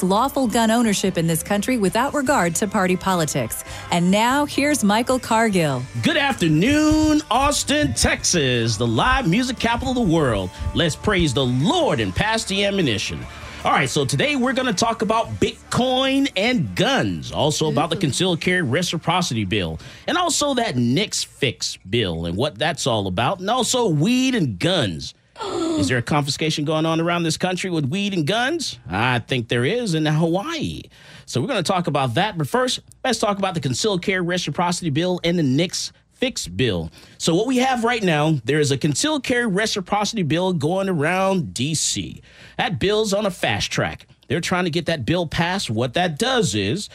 [0.00, 3.64] lawful gun ownership in this country without regard to party politics.
[3.90, 5.82] And now, here's Michael Cargill.
[6.04, 10.50] Good afternoon, Austin, Texas, the live music capital of the world.
[10.72, 13.26] Let's praise the Lord and pass the ammunition.
[13.64, 17.96] All right, so today we're going to talk about Bitcoin and guns, also about the
[17.96, 23.40] concealed carry reciprocity bill, and also that NICS fix bill and what that's all about,
[23.40, 25.14] and also weed and guns.
[25.40, 28.78] Is there a confiscation going on around this country with weed and guns?
[28.88, 30.82] I think there is in Hawaii.
[31.26, 32.36] So we're going to talk about that.
[32.36, 36.90] But first, let's talk about the concealed carry reciprocity bill and the NICS fix bill.
[37.18, 41.54] So what we have right now, there is a concealed carry reciprocity bill going around
[41.54, 42.20] DC.
[42.58, 44.06] That bill's on a fast track.
[44.28, 45.68] They're trying to get that bill passed.
[45.68, 46.88] What that does is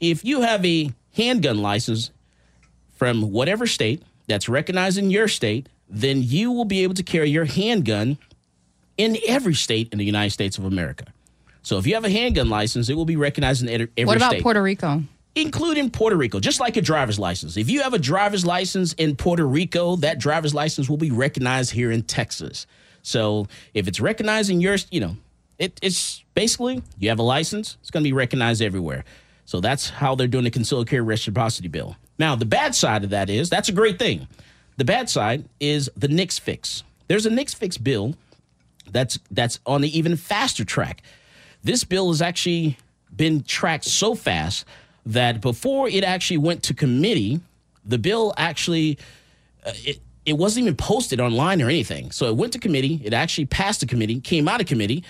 [0.00, 2.10] if you have a handgun license
[2.92, 7.30] from whatever state that's recognized in your state, then you will be able to carry
[7.30, 8.18] your handgun
[8.96, 11.06] in every state in the United States of America.
[11.62, 14.06] So if you have a handgun license, it will be recognized in every state.
[14.06, 15.02] What about Puerto Rico?
[15.34, 17.56] Including Puerto Rico, just like a driver's license.
[17.56, 21.72] If you have a driver's license in Puerto Rico, that driver's license will be recognized
[21.72, 22.66] here in Texas.
[23.02, 25.16] So if it's recognized in yours, you know,
[25.58, 29.04] it, it's basically you have a license, it's going to be recognized everywhere.
[29.44, 31.96] So that's how they're doing the concealed carry reciprocity bill.
[32.18, 34.28] Now, the bad side of that is that's a great thing.
[34.76, 36.82] The bad side is the NICS fix.
[37.08, 38.14] There's a NICS fix bill
[38.90, 41.02] that's that's on the even faster track.
[41.62, 42.76] This bill has actually
[43.14, 44.66] been tracked so fast
[45.06, 47.40] that before it actually went to committee,
[47.84, 48.98] the bill actually
[49.64, 52.10] uh, it it wasn't even posted online or anything.
[52.10, 55.04] So it went to committee, it actually passed the committee, came out of committee,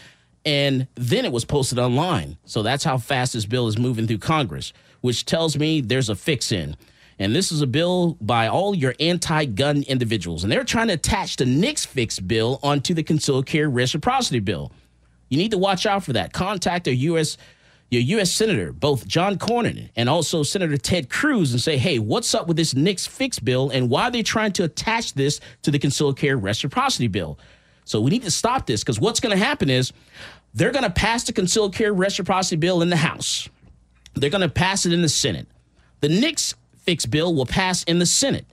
[0.44, 2.36] and then it was posted online.
[2.44, 6.16] So that's how fast this bill is moving through Congress, which tells me there's a
[6.16, 6.76] fix in.
[7.18, 10.42] And this is a bill by all your anti gun individuals.
[10.42, 14.72] And they're trying to attach the NICS fix bill onto the concealed carry reciprocity bill.
[15.28, 16.32] You need to watch out for that.
[16.32, 17.36] Contact a U.S.
[17.90, 18.32] Your U.S.
[18.32, 22.56] Senator, both John Cornyn and also Senator Ted Cruz, and say, hey, what's up with
[22.56, 26.18] this NICS fix bill and why are they trying to attach this to the concealed
[26.18, 27.38] carry reciprocity bill?
[27.84, 29.92] So we need to stop this because what's going to happen is
[30.54, 33.48] they're going to pass the concealed carry reciprocity bill in the House.
[34.14, 35.46] They're going to pass it in the Senate.
[36.00, 36.54] The NICS
[36.84, 38.46] fix bill will pass in the Senate.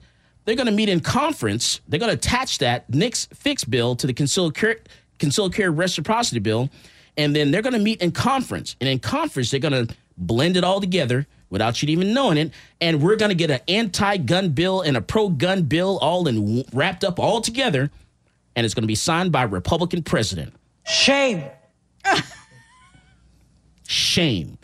[0.44, 1.80] They're going to meet in conference.
[1.86, 6.68] They're going to attach that NICS fix bill to the concealed carry, reciprocity bill,
[7.16, 8.74] and then they're going to meet in conference.
[8.80, 12.52] And in conference, they're going to blend it all together without you even knowing it.
[12.80, 17.04] And we're going to get an anti-gun bill and a pro-gun bill all in wrapped
[17.04, 17.90] up all together,
[18.56, 20.54] and it's going to be signed by a Republican president.
[20.84, 21.44] Shame.
[23.86, 24.58] Shame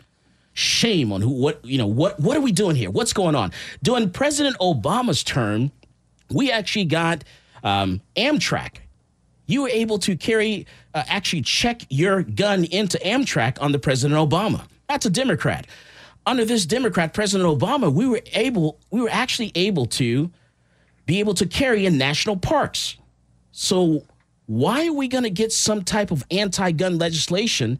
[0.59, 2.89] shame on who what you know what what are we doing here?
[2.91, 3.51] What's going on?
[3.81, 5.71] During president obama's term
[6.29, 7.23] we actually got
[7.63, 8.77] um, amtrak.
[9.47, 14.67] You were able to carry uh, actually check your gun into amtrak under president obama.
[14.87, 15.65] That's a democrat.
[16.25, 20.29] Under this democrat president obama we were able we were actually able to
[21.05, 22.97] be able to carry in national parks.
[23.51, 24.03] So
[24.45, 27.79] why are we going to get some type of anti-gun legislation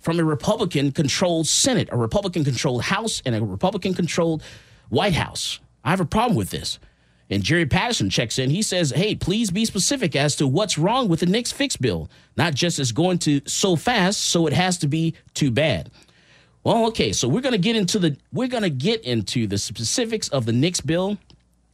[0.00, 4.42] from a Republican controlled Senate, a Republican controlled House, and a Republican controlled
[4.88, 5.60] White House.
[5.84, 6.78] I have a problem with this.
[7.30, 8.50] And Jerry Patterson checks in.
[8.50, 12.10] He says, hey, please be specific as to what's wrong with the NICS fix bill.
[12.36, 15.90] Not just it's going to so fast, so it has to be too bad.
[16.64, 20.44] Well, okay, so we're gonna get into the we're gonna get into the specifics of
[20.44, 21.18] the NICS bill.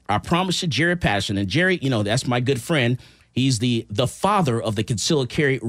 [0.08, 1.38] I promise you, Jerry Patterson.
[1.38, 2.98] And Jerry, you know, that's my good friend.
[3.32, 5.60] He's the the father of the concealed carry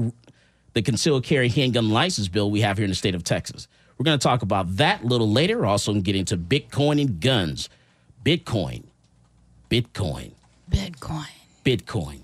[0.74, 3.68] the concealed carry handgun license bill we have here in the state of Texas.
[3.98, 5.66] We're going to talk about that a little later.
[5.66, 7.68] Also, get into Bitcoin and guns.
[8.24, 8.84] Bitcoin.
[9.70, 10.32] Bitcoin.
[10.70, 11.26] Bitcoin.
[11.64, 12.20] Bitcoin.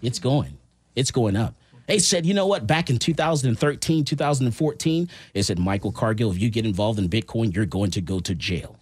[0.00, 0.58] It's going.
[0.94, 1.54] It's going up.
[1.86, 2.66] They said, you know what?
[2.66, 7.66] Back in 2013, 2014, they said, Michael Cargill, if you get involved in Bitcoin, you're
[7.66, 8.76] going to go to jail.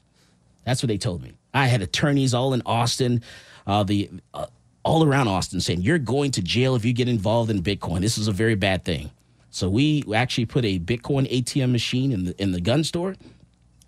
[0.64, 1.32] That's what they told me.
[1.52, 3.22] I had attorneys all in Austin,
[3.66, 4.46] uh, the uh,
[4.84, 8.00] all around Austin, saying you're going to jail if you get involved in Bitcoin.
[8.00, 9.11] This is a very bad thing.
[9.50, 13.14] So we actually put a Bitcoin ATM machine in the in the gun store.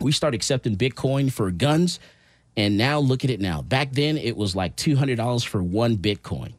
[0.01, 1.99] We started accepting Bitcoin for guns,
[2.57, 3.63] and now look at it now.
[3.63, 6.53] Back then it was like two hundred dollars for one Bitcoin.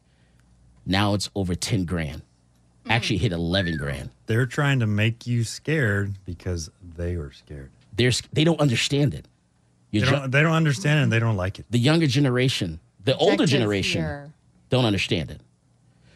[0.84, 2.22] Now it's over ten grand.
[2.84, 2.90] Hmm.
[2.92, 4.10] Actually hit eleven grand.
[4.26, 7.70] They're trying to make you scared because they are scared.
[7.96, 9.26] They're they don't understand it.
[9.92, 11.66] They You're ju- don't, they don't understand it and they don't like it.
[11.70, 14.32] the younger generation, the older generation, fear.
[14.68, 15.40] don't understand it.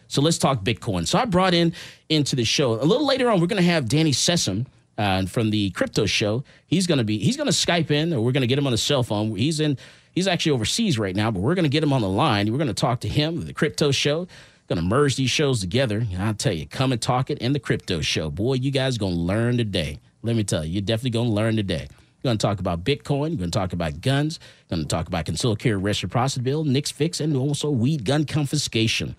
[0.08, 1.06] So let's talk Bitcoin.
[1.06, 1.72] So I brought in
[2.08, 3.40] into the show a little later on.
[3.40, 4.66] We're going to have Danny Sessom
[4.98, 6.42] uh, from the Crypto Show.
[6.66, 8.66] He's going to be he's going to Skype in, or we're going to get him
[8.66, 9.36] on the cell phone.
[9.36, 9.78] He's in
[10.12, 12.50] he's actually overseas right now, but we're going to get him on the line.
[12.50, 13.46] We're going to talk to him.
[13.46, 14.26] The Crypto Show.
[14.68, 16.06] Going to merge these shows together.
[16.16, 18.30] I'll tell you, come and talk it in the Crypto Show.
[18.30, 19.98] Boy, you guys going to learn today.
[20.22, 21.88] Let me tell you, you're definitely going to learn today.
[22.22, 23.30] We're going to talk about Bitcoin.
[23.30, 24.38] We're going to talk about guns.
[24.68, 28.26] We're going to talk about concealed carry reciprocity bill, NICS fix, and also weed gun
[28.26, 29.16] confiscation.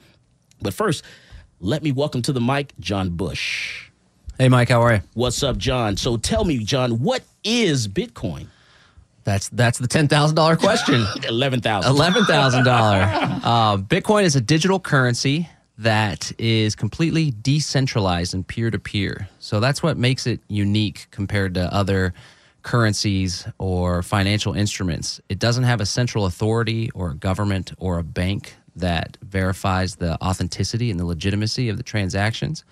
[0.62, 1.04] But first,
[1.60, 3.90] let me welcome to the mic John Bush.
[4.38, 5.02] Hey, Mike, how are you?
[5.16, 5.98] What's up, John?
[5.98, 8.48] So tell me, John, what is Bitcoin?
[9.24, 11.04] That's that's the ten thousand dollar question.
[11.28, 11.92] Eleven thousand.
[11.92, 13.30] Eleven thousand dollar.
[13.42, 15.50] Um, Bitcoin is a digital currency
[15.80, 19.28] that is completely decentralized and peer to peer.
[19.40, 22.14] So that's what makes it unique compared to other
[22.64, 25.20] currencies or financial instruments.
[25.30, 30.22] It doesn't have a central authority or a government or a bank that verifies the
[30.24, 32.64] authenticity and the legitimacy of the transactions.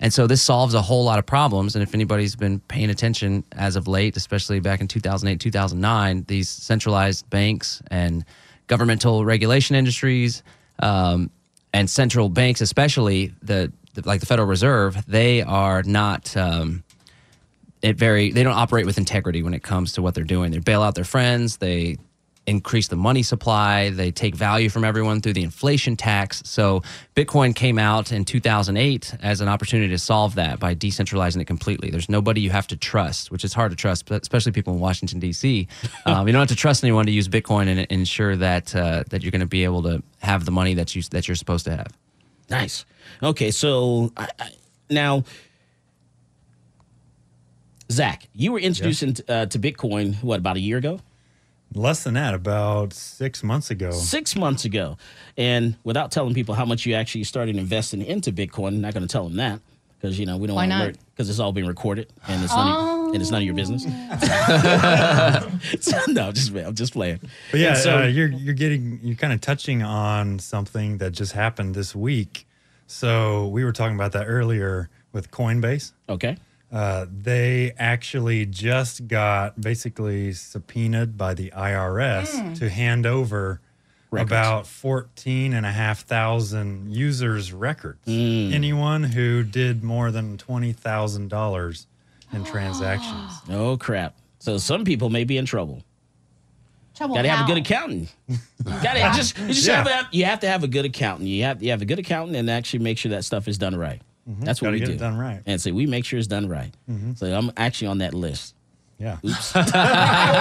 [0.00, 1.76] And so this solves a whole lot of problems.
[1.76, 6.48] And if anybody's been paying attention as of late, especially back in 2008, 2009, these
[6.48, 8.24] centralized banks and
[8.66, 10.42] governmental regulation industries
[10.80, 11.30] um,
[11.72, 13.72] and central banks, especially the,
[14.04, 16.36] like the Federal Reserve, they are not.
[16.36, 16.83] Um,
[17.84, 20.50] it very they don't operate with integrity when it comes to what they're doing.
[20.50, 21.58] They bail out their friends.
[21.58, 21.98] They
[22.46, 23.90] increase the money supply.
[23.90, 26.42] They take value from everyone through the inflation tax.
[26.46, 26.82] So
[27.14, 31.90] Bitcoin came out in 2008 as an opportunity to solve that by decentralizing it completely.
[31.90, 35.20] There's nobody you have to trust, which is hard to trust, especially people in Washington
[35.20, 35.68] D.C.
[36.06, 39.22] Um, you don't have to trust anyone to use Bitcoin and ensure that uh, that
[39.22, 41.70] you're going to be able to have the money that you that you're supposed to
[41.70, 41.88] have.
[42.50, 42.84] Nice.
[43.22, 44.50] Okay, so I, I,
[44.90, 45.24] now,
[47.94, 51.00] Zach, you were introduced into, uh, to Bitcoin what about a year ago?
[51.74, 53.90] Less than that, about six months ago.
[53.92, 54.96] Six months ago,
[55.36, 59.06] and without telling people how much you actually started investing into Bitcoin, I'm not going
[59.06, 59.60] to tell them that
[60.00, 60.84] because you know we don't want to not?
[60.84, 63.54] alert because it's all being recorded and it's none of, and it's none of your
[63.54, 63.84] business.
[65.80, 67.20] So, no, just I'm just playing.
[67.50, 71.12] But yeah, And so- uh, you're you're getting you're kind of touching on something that
[71.12, 72.46] just happened this week.
[72.86, 75.92] So we were talking about that earlier with Coinbase.
[76.08, 76.36] okay.
[76.74, 83.60] Uh, they actually just got basically subpoenaed by the IRS to hand over
[84.10, 84.28] Records.
[84.32, 88.00] about 14 and a half thousand users records.
[88.08, 91.86] Anyone who did more than $20,000
[92.32, 93.32] in transactions.
[93.48, 94.16] Oh crap!
[94.40, 95.84] So some people may be in trouble.
[96.96, 98.12] Trouble Got to have a good accountant.
[98.64, 99.84] Got to just you just Yeah.
[99.88, 101.28] have, to you have to have a good accountant.
[101.28, 103.76] You have you have a good accountant and actually make sure that stuff is done
[103.76, 104.00] right.
[104.28, 104.44] Mm-hmm.
[104.44, 104.92] That's what Gotta we get do.
[104.94, 105.42] it done right.
[105.46, 106.74] And so we make sure it's done right.
[106.90, 107.14] Mm-hmm.
[107.14, 108.54] So I'm actually on that list.
[108.98, 109.18] Yeah.
[109.40, 110.38] Say that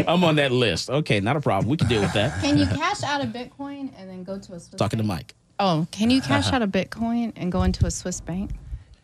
[0.00, 0.08] in.
[0.08, 0.90] I'm on that list.
[0.90, 1.68] Okay, not a problem.
[1.70, 2.42] We can deal with that.
[2.42, 5.04] Can you cash out a Bitcoin and then go to a Swiss Talking to?
[5.04, 5.34] Mike.
[5.58, 6.56] Oh, can you cash uh-huh.
[6.56, 8.50] out a Bitcoin and go into a Swiss bank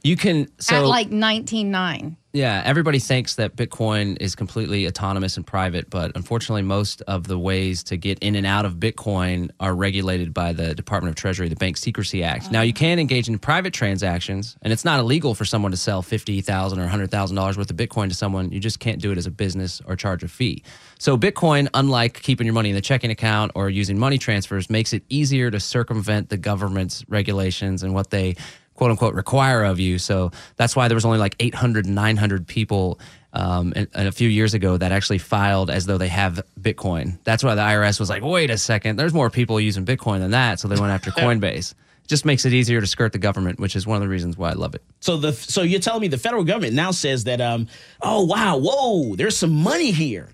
[0.02, 2.16] You can so at like 19.9?
[2.38, 7.36] Yeah, everybody thinks that Bitcoin is completely autonomous and private, but unfortunately, most of the
[7.36, 11.48] ways to get in and out of Bitcoin are regulated by the Department of Treasury,
[11.48, 12.52] the Bank Secrecy Act.
[12.52, 16.00] Now, you can engage in private transactions, and it's not illegal for someone to sell
[16.00, 18.52] fifty thousand or hundred thousand dollars worth of Bitcoin to someone.
[18.52, 20.62] You just can't do it as a business or charge a fee.
[21.00, 24.92] So, Bitcoin, unlike keeping your money in the checking account or using money transfers, makes
[24.92, 28.36] it easier to circumvent the government's regulations and what they
[28.78, 29.98] quote unquote require of you.
[29.98, 33.00] So that's why there was only like 800, 900 people
[33.32, 37.18] um, and, and a few years ago that actually filed as though they have Bitcoin.
[37.24, 40.30] That's why the IRS was like, wait a second, there's more people using Bitcoin than
[40.30, 40.60] that.
[40.60, 41.74] So they went after Coinbase.
[42.06, 44.50] Just makes it easier to skirt the government, which is one of the reasons why
[44.50, 44.82] I love it.
[45.00, 47.66] So the so you're telling me the federal government now says that um
[48.00, 50.28] oh wow whoa there's some money here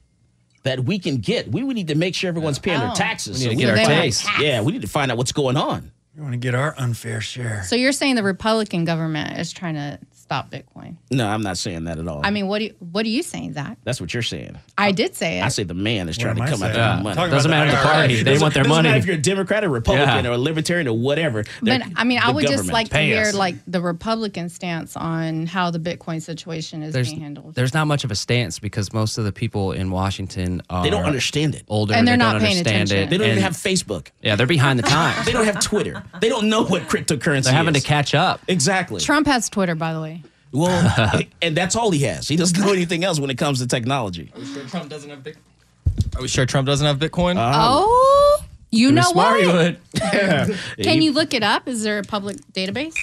[0.63, 1.51] that we can get.
[1.51, 2.95] We would need to make sure everyone's paying their Oh.
[2.95, 3.41] taxes.
[3.47, 4.27] We need to So get our to find- taste.
[4.41, 5.91] Yeah, we need to find out what's going on.
[6.17, 7.65] We want to get our unfair share.
[7.65, 10.97] So you're saying the Republican government is trying to stop Bitcoin.
[11.11, 12.23] No, I'm not saying that at all.
[12.25, 13.77] I mean, what do you, what are you saying, Zach?
[13.85, 14.57] that's what you're saying.
[14.79, 15.45] I did say it.
[15.45, 16.97] I say the man is trying to come after saying?
[16.97, 17.15] the money.
[17.15, 17.93] Talking Doesn't about matter the IRS.
[17.93, 18.15] party.
[18.17, 18.89] They Doesn't- want their doesn't money.
[18.89, 20.31] matter if you're a Democrat or Republican Yeah.
[20.31, 21.45] or a Libertarian or whatever.
[21.63, 23.35] but I mean, I would just like to hear us.
[23.35, 27.55] like the Republican stance on how the Bitcoin situation is There's, being handled.
[27.55, 30.91] there's not much of a stance because most of the people in Washington are They
[30.91, 31.65] don't understand it.
[31.69, 33.07] older And they're they not don't paying understand attention.
[33.09, 33.11] it.
[33.11, 34.09] They don't even have Facebook.
[34.23, 35.27] Yeah, they're behind the times.
[35.27, 36.03] They don't have Twitter.
[36.21, 37.45] They don't know what cryptocurrency is.
[37.45, 38.41] They're having to catch up.
[38.49, 39.01] Exactly.
[39.01, 40.14] Trump has Twitter, by the way.
[40.55, 42.29] Well, and that's all he has.
[42.29, 44.33] He doesn't know anything else when it comes to technology.
[44.35, 46.17] Are we sure Trump doesn't have Bitcoin?
[46.17, 47.35] Are we sure Trump doesn't have Bitcoin?
[47.37, 47.81] Ah.
[47.83, 48.45] oh,
[48.75, 49.47] you know what?
[49.47, 49.81] would.
[50.83, 51.69] Can you look it up?
[51.69, 52.95] Is there a public database?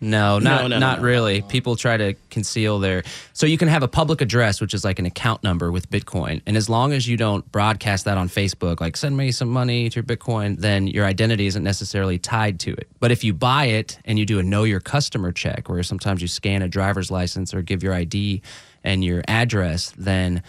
[0.00, 1.04] No, not No, no, not no.
[1.04, 1.40] really.
[1.42, 3.02] People try to conceal their.
[3.32, 6.42] So you can have a public address, which is like an account number with Bitcoin,
[6.46, 9.88] and as long as you don't broadcast that on Facebook, like send me some money
[9.88, 12.88] to your Bitcoin, then your identity isn't necessarily tied to it.
[13.00, 16.20] But if you buy it and you do a know your customer check, where sometimes
[16.20, 18.42] you scan a driver's license or give your ID
[18.84, 20.42] and your address, then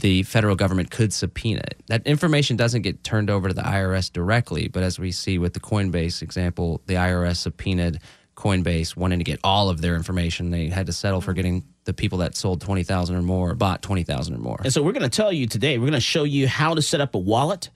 [0.00, 1.82] the federal government could subpoena it.
[1.88, 5.54] That information doesn't get turned over to the IRS directly, but as we see with
[5.54, 8.00] the Coinbase example, the IRS subpoenaed
[8.36, 10.50] Coinbase wanting to get all of their information.
[10.50, 14.34] They had to settle for getting the people that sold 20,000 or more, bought 20,000
[14.34, 14.60] or more.
[14.62, 15.78] And so we're going to tell you today.
[15.78, 17.70] We're going to show you how to set up a wallet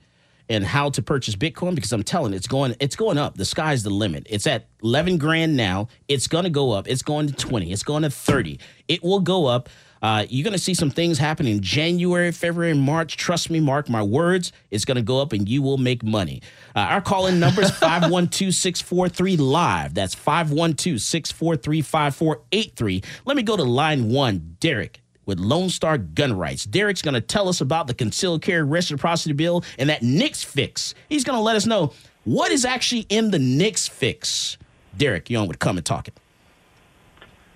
[0.47, 3.37] and how to purchase Bitcoin because I'm telling you, it's going it's going up.
[3.37, 4.27] The sky's the limit.
[4.29, 5.87] It's at 11 grand now.
[6.07, 6.87] It's going to go up.
[6.87, 7.71] It's going to 20.
[7.71, 8.59] It's going to 30.
[8.87, 9.69] It will go up.
[10.01, 13.17] Uh, you're going to see some things happen in January, February, March.
[13.17, 14.51] Trust me, mark my words.
[14.71, 16.41] It's going to go up and you will make money.
[16.75, 19.93] Uh, our call in number is 512 643 live.
[19.93, 23.03] That's 512 643 5483.
[23.25, 26.65] Let me go to line one, Derek with Lone Star Gun Rights.
[26.65, 30.95] Derek's going to tell us about the concealed carry reciprocity bill and that NICS fix.
[31.09, 31.93] He's going to let us know
[32.23, 34.57] what is actually in the NICS fix.
[34.97, 36.15] Derek, you on with Come and Talk It.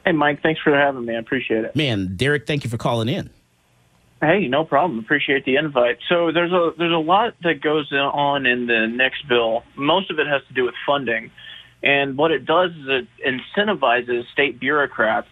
[0.06, 1.16] Hey, Mike, thanks for having me.
[1.16, 1.76] I appreciate it.
[1.76, 3.32] Man, Derek, thank you for calling in.
[4.22, 5.00] Hey, no problem.
[5.00, 5.98] Appreciate the invite.
[6.08, 9.64] So there's a there's a lot that goes on in the NICS bill.
[9.76, 11.32] Most of it has to do with funding,
[11.84, 13.08] and what it does is it
[13.58, 15.28] incentivizes state bureaucrats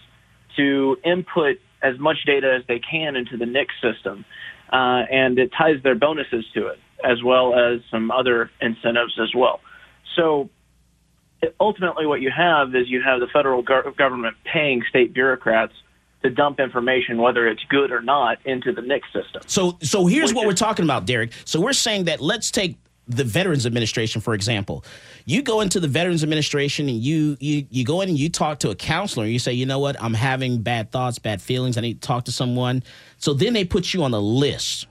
[0.58, 4.25] to input as much data as they can into the NICS system,
[4.72, 9.34] uh, and it ties their bonuses to it as well as some other incentives as
[9.36, 9.60] well.
[10.15, 10.50] So
[11.59, 15.73] ultimately what you have is you have the federal go- government paying state bureaucrats
[16.23, 19.41] to dump information, whether it's good or not, into the NICS system.
[19.45, 21.31] So, so here's Which what is- we're talking about, Derek.
[21.45, 24.85] So we're saying that let's take the Veterans Administration for example.
[25.25, 28.59] You go into the Veterans Administration and you you you go in and you talk
[28.59, 29.25] to a counselor.
[29.25, 31.77] And you say, you know what, I'm having bad thoughts, bad feelings.
[31.77, 32.81] I need to talk to someone.
[33.17, 34.88] So then they put you on a list.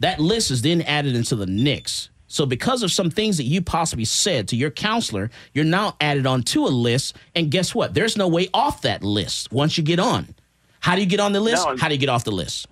[0.00, 2.10] That list is then added into the NICS.
[2.32, 6.26] So because of some things that you possibly said to your counselor, you're now added
[6.26, 7.14] onto a list.
[7.34, 7.92] And guess what?
[7.92, 10.34] There's no way off that list once you get on.
[10.80, 11.66] How do you get on the list?
[11.66, 11.76] No.
[11.76, 12.68] How do you get off the list?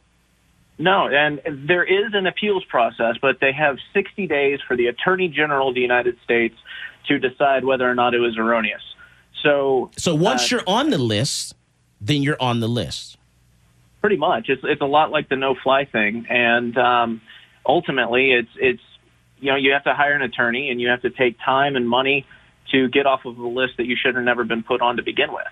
[0.79, 5.29] No, and there is an appeals process, but they have 60 days for the Attorney
[5.29, 6.55] General of the United States
[7.09, 8.81] to decide whether or not it was erroneous.
[9.43, 11.55] So, So once Uh, you're on the list,
[12.00, 13.19] then you're on the list.
[14.00, 17.21] pretty much, it's it's a lot like the no-fly thing, and um,
[17.67, 18.81] ultimately, it's it's
[19.40, 21.88] you know you have to hire an attorney and you have to take time and
[21.88, 22.26] money
[22.70, 25.02] to get off of a list that you should have never been put on to
[25.02, 25.47] begin with.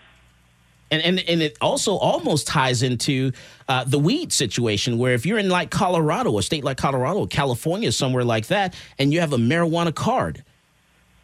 [0.91, 3.33] And, and and it also almost ties into
[3.69, 7.93] uh, the weed situation, where if you're in like Colorado, a state like Colorado, California,
[7.93, 10.45] somewhere like that, and you have a marijuana card,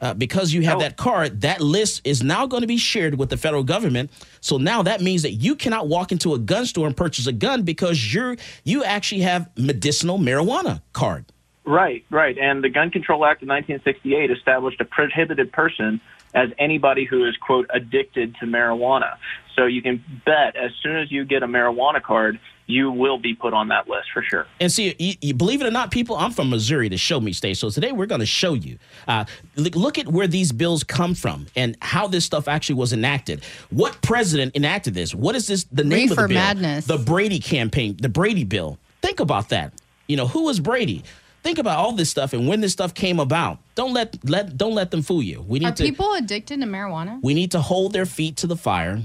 [0.03, 0.81] uh, because you have Oh.
[0.81, 4.11] that card, that list is now going to be shared with the federal government.
[4.43, 7.33] So now that means that you cannot walk into a gun store and purchase a
[7.33, 11.25] gun because you're you actually have medicinal marijuana card.
[11.65, 12.37] Right, right.
[12.37, 16.01] And the Gun Control Act of 1968 established a prohibited person
[16.35, 19.17] as anybody who is, quote, addicted to marijuana.
[19.55, 23.35] So you can bet as soon as you get a marijuana card, you will be
[23.35, 24.47] put on that list for sure.
[24.59, 27.33] And see, you, you believe it or not, people, I'm from Missouri, the show me
[27.33, 27.57] state.
[27.57, 28.79] So today we're going to show you.
[29.07, 32.93] Uh, look, look at where these bills come from and how this stuff actually was
[32.93, 33.45] enacted.
[33.71, 35.15] What president enacted this?
[35.15, 35.65] What is this?
[35.65, 36.35] The name of the bill?
[36.35, 36.87] madness.
[36.87, 38.79] The Brady campaign, the Brady bill.
[39.03, 39.73] Think about that.
[40.09, 41.05] You know, who was Brady?
[41.45, 43.59] Think about all this stuff and when this stuff came about.
[43.75, 45.43] Don't let let don't let them fool you.
[45.47, 47.21] We need Are to people addicted to marijuana?
[47.23, 49.03] we need to hold their feet to the fire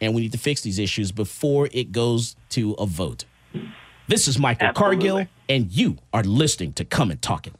[0.00, 3.26] and we need to fix these issues before it goes to a vote.
[4.08, 4.96] This is Michael Absolutely.
[4.96, 7.52] Cargill, and you are listening to Come and Talk It.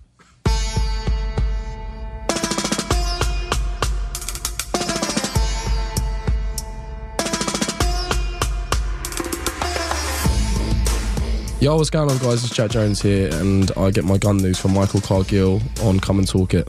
[11.62, 12.42] Yo, what's going on, guys?
[12.42, 16.19] It's Jack Jones here, and I get my gun news from Michael Cargill on Come
[16.19, 16.69] and Talk It.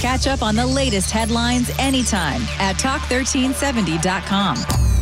[0.00, 4.95] Catch up on the latest headlines anytime at talk1370.com.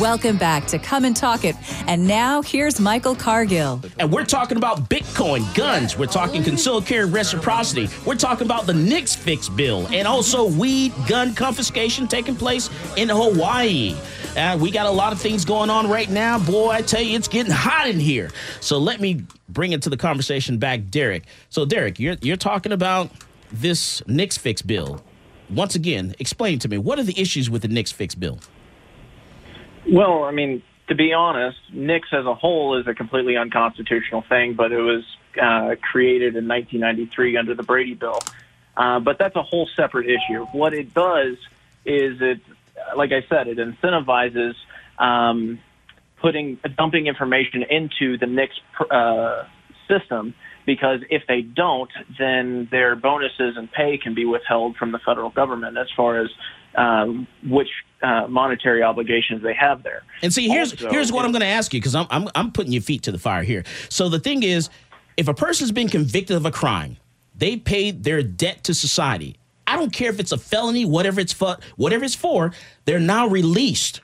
[0.00, 1.54] Welcome back to Come and Talk It.
[1.86, 3.82] And now here's Michael Cargill.
[3.98, 5.98] And we're talking about Bitcoin, guns.
[5.98, 7.86] We're talking concealed carry reciprocity.
[8.06, 13.10] We're talking about the NICS fix bill and also weed gun confiscation taking place in
[13.10, 13.94] Hawaii.
[14.34, 16.38] Uh, we got a lot of things going on right now.
[16.38, 18.30] Boy, I tell you, it's getting hot in here.
[18.60, 21.24] So let me bring into the conversation back Derek.
[21.50, 23.10] So, Derek, you're, you're talking about
[23.52, 25.02] this NICS fix bill.
[25.50, 28.38] Once again, explain to me what are the issues with the NICS fix bill?
[29.88, 34.54] Well, I mean, to be honest, NICS as a whole is a completely unconstitutional thing,
[34.54, 35.04] but it was
[35.40, 38.18] uh, created in 1993 under the Brady Bill.
[38.76, 40.44] Uh, but that's a whole separate issue.
[40.52, 41.36] What it does
[41.84, 42.40] is it,
[42.96, 44.54] like I said, it incentivizes
[44.98, 45.60] um,
[46.20, 48.60] putting dumping information into the NICS
[48.90, 49.44] uh,
[49.88, 50.34] system
[50.66, 55.30] because if they don't, then their bonuses and pay can be withheld from the federal
[55.30, 56.30] government as far as
[56.74, 57.68] um, which
[58.02, 60.02] uh, monetary obligations they have there.
[60.22, 62.52] And see, here's Also, here's what I'm going to ask you because I'm, I'm I'm
[62.52, 63.64] putting your feet to the fire here.
[63.88, 64.70] So the thing is,
[65.16, 66.96] if a person's been convicted of a crime,
[67.36, 69.36] they paid their debt to society.
[69.66, 72.52] I don't care if it's a felony, whatever it's for, whatever it's for.
[72.86, 74.00] They're now released.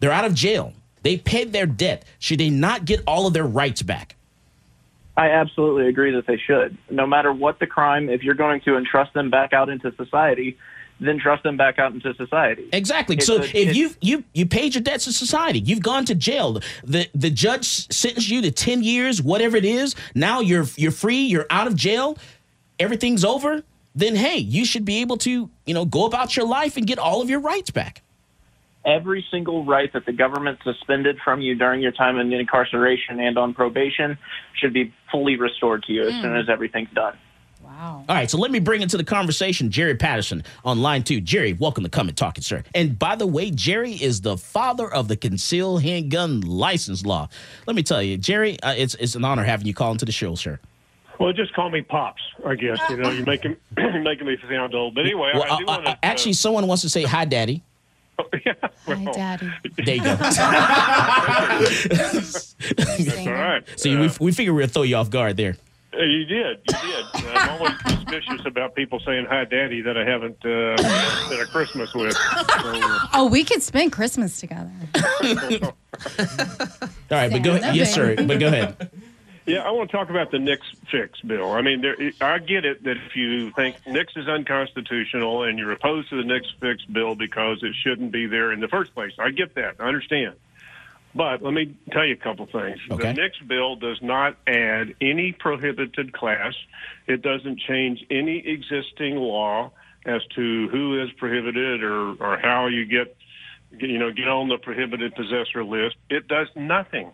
[0.00, 0.74] They're out of jail.
[1.02, 2.04] They paid their debt.
[2.18, 4.16] Should they not get all of their rights back?
[5.16, 6.76] I absolutely agree that they should.
[6.90, 10.58] No matter what the crime, if you're going to entrust them back out into society,
[11.00, 12.68] then trust them back out into society.
[12.72, 13.16] Exactly.
[13.16, 16.14] It's so a- if you you you paid your debts to society, you've gone to
[16.14, 16.60] jail.
[16.84, 19.94] The the judge sentenced you to ten years, whatever it is.
[20.14, 21.22] Now you're you're free.
[21.22, 22.18] You're out of jail.
[22.78, 23.62] Everything's over.
[23.94, 26.98] Then hey, you should be able to you know go about your life and get
[26.98, 28.02] all of your rights back.
[28.84, 33.36] every single right that the government suspended from you during your time in incarceration and
[33.36, 34.16] on probation
[34.54, 36.22] should be fully restored to you as hmm.
[36.22, 37.18] soon as everything's done.
[37.76, 38.04] Wow.
[38.08, 41.20] All right, so let me bring into the conversation Jerry Patterson on line two.
[41.20, 42.64] Jerry, welcome to Come and Talk It, sir.
[42.74, 47.28] And by the way, Jerry is the father of the concealed handgun license law.
[47.66, 50.12] Let me tell you, Jerry, uh, it's it's an honor having you call into the
[50.12, 50.58] show, sir.
[51.20, 52.78] Well, just call me Pops, I guess.
[52.88, 54.94] You know, you're making you're making me sound old.
[54.94, 57.26] But anyway, Well, I do uh, want uh, to actually, someone wants to say hi,
[57.26, 57.62] Daddy.
[58.86, 59.52] Hi, Daddy.
[59.84, 60.16] There you go.
[60.20, 60.38] that's
[63.18, 63.62] all right.
[63.78, 65.56] See, Uh, we, we figured we'd throw you off guard there.
[65.98, 67.04] You did, you did.
[67.26, 71.94] I'm always suspicious about people saying "Hi, Daddy" that I haven't uh, been a Christmas
[71.94, 72.12] with.
[72.12, 74.70] So, uh, Oh, we could spend Christmas together.
[74.94, 75.72] All
[77.10, 78.16] right, but go Santa yes, sir.
[78.16, 78.90] But go ahead.
[79.46, 81.52] Yeah, I want to talk about the NICS fix bill.
[81.52, 85.70] I mean, there, I get it that if you think NICS is unconstitutional and you're
[85.70, 89.12] opposed to the NICS fix bill because it shouldn't be there in the first place,
[89.20, 89.76] I get that.
[89.78, 90.34] I understand.
[91.16, 92.78] But let me tell you a couple things.
[92.90, 93.02] Okay.
[93.02, 96.54] The NICS bill does not add any prohibited class.
[97.06, 99.72] It doesn't change any existing law
[100.04, 103.16] as to who is prohibited or, or how you get,
[103.78, 105.96] you know, get on the prohibited possessor list.
[106.10, 107.12] It does nothing.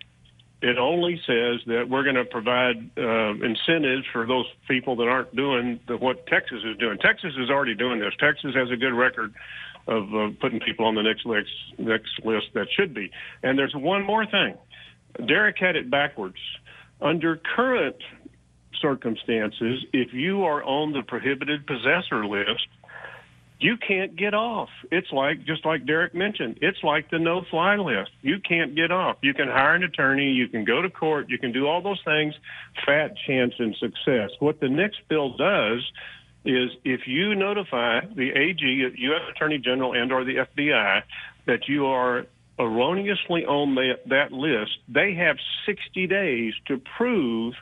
[0.63, 5.35] It only says that we're going to provide uh, incentives for those people that aren't
[5.35, 6.99] doing the, what Texas is doing.
[6.99, 8.15] Texas is already doing this.
[8.19, 9.35] Texas has a good record
[9.87, 13.11] of uh, putting people on the NICS list, NICS list that should be.
[13.43, 14.57] And there's one more thing.
[15.27, 16.39] Derek had it backwards.
[17.01, 17.97] Under current
[18.81, 22.67] circumstances, if you are on the prohibited possessor list,
[23.63, 24.69] you can't get off.
[24.91, 28.11] It's like just like Derek mentioned, it's like the no fly list.
[28.21, 29.19] You can't get off.
[29.23, 32.01] You can hire an attorney, you can go to court, you can do all those
[32.05, 32.35] things,
[32.85, 34.31] fat chance in success.
[34.41, 35.81] What the NICS bill does
[36.45, 39.23] is if you notify the AG, U.S.
[39.31, 41.03] Attorney General and or the FBI
[41.47, 42.27] that you are
[42.59, 47.55] erroneously on that, that list, they have 60 days to prove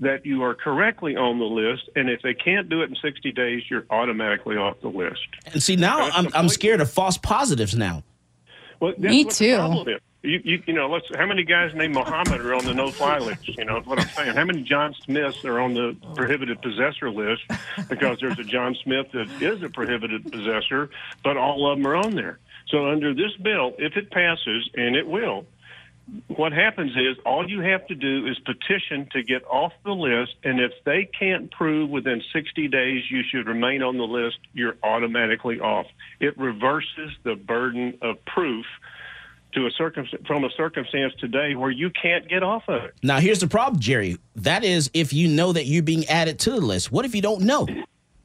[0.00, 3.30] that you are correctly on the list, and if they can't do it in 60
[3.32, 5.20] days, you're automatically off the list.
[5.46, 8.02] And see, now That's I'm, I'm scared of false positives now.
[8.80, 9.98] Well, that's Me what the too.
[10.24, 11.04] You, you, you know, let's.
[11.14, 13.46] How many guys named Muhammad are on the no-fly list?
[13.58, 14.34] You know what I'm saying?
[14.34, 17.42] How many John Smiths are on the prohibited possessor list?
[17.90, 20.88] Because there's a John Smith that is a prohibited possessor,
[21.22, 22.38] but all of them are on there.
[22.68, 25.44] So under this bill, if it passes, and it will,
[26.28, 30.36] what happens is all you have to do is petition to get off the list,
[30.42, 34.76] and if they can't prove within 60 days you should remain on the list, you're
[34.82, 35.86] automatically off.
[36.20, 38.66] It reverses the burden of proof
[39.54, 42.94] to a circumstance from a circumstance today where you can't get off of it.
[43.02, 44.18] Now, here's the problem, Jerry.
[44.36, 46.92] That is if you know that you're being added to the list.
[46.92, 47.66] What if you don't know?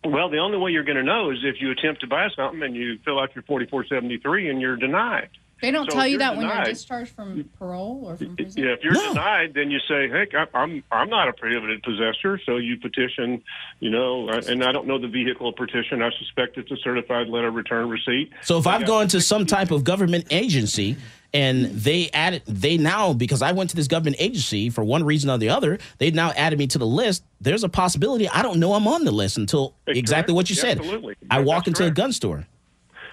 [0.05, 2.63] Well, the only way you're going to know is if you attempt to buy something
[2.63, 5.29] and you fill out your 4473 and you're denied.
[5.61, 8.63] They don't So tell you you're that when you're discharged from parole or from prison.
[8.63, 12.39] Yeah, if you're denied, then you say, "Hey, I- I'm I'm not a prohibited possessor."
[12.45, 13.41] So you petition,
[13.79, 16.01] you know, uh, and I don't know the vehicle of petition.
[16.01, 18.31] I suspect it's a certified letter of return receipt.
[18.41, 20.95] So if I've gone to some type of government agency
[21.33, 25.29] and they added, they now because I went to this government agency for one reason
[25.29, 27.23] or the other, they now added me to the list.
[27.41, 30.55] There's a possibility I don't know I'm on the list until That's exactly what you
[30.55, 30.79] said.
[30.79, 31.15] Absolutely.
[31.29, 32.47] I That- walk that's into a gun store.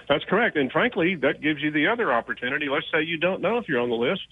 [0.09, 2.69] That's correct, and frankly, that gives you the other opportunity.
[2.69, 4.23] Let's say you don't know if you're on the list.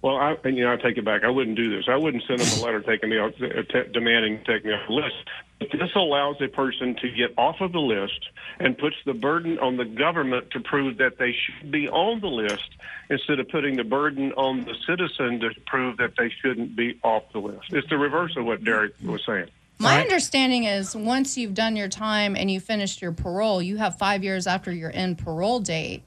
[0.00, 1.24] Well, I and you know I take it back.
[1.24, 1.86] I wouldn't do this.
[1.88, 4.86] I wouldn't send them a letter taking me off, uh, t- demanding take me off
[4.86, 5.16] the list.
[5.58, 8.28] But this allows a person to get off of the list
[8.60, 12.28] and puts the burden on the government to prove that they should be on the
[12.28, 12.70] list
[13.10, 17.24] instead of putting the burden on the citizen to prove that they shouldn't be off
[17.32, 17.72] the list.
[17.72, 19.48] It's the reverse of what Derek was saying.
[19.80, 23.96] My understanding is once you've done your time and you finished your parole, you have
[23.96, 26.02] five years after your end parole date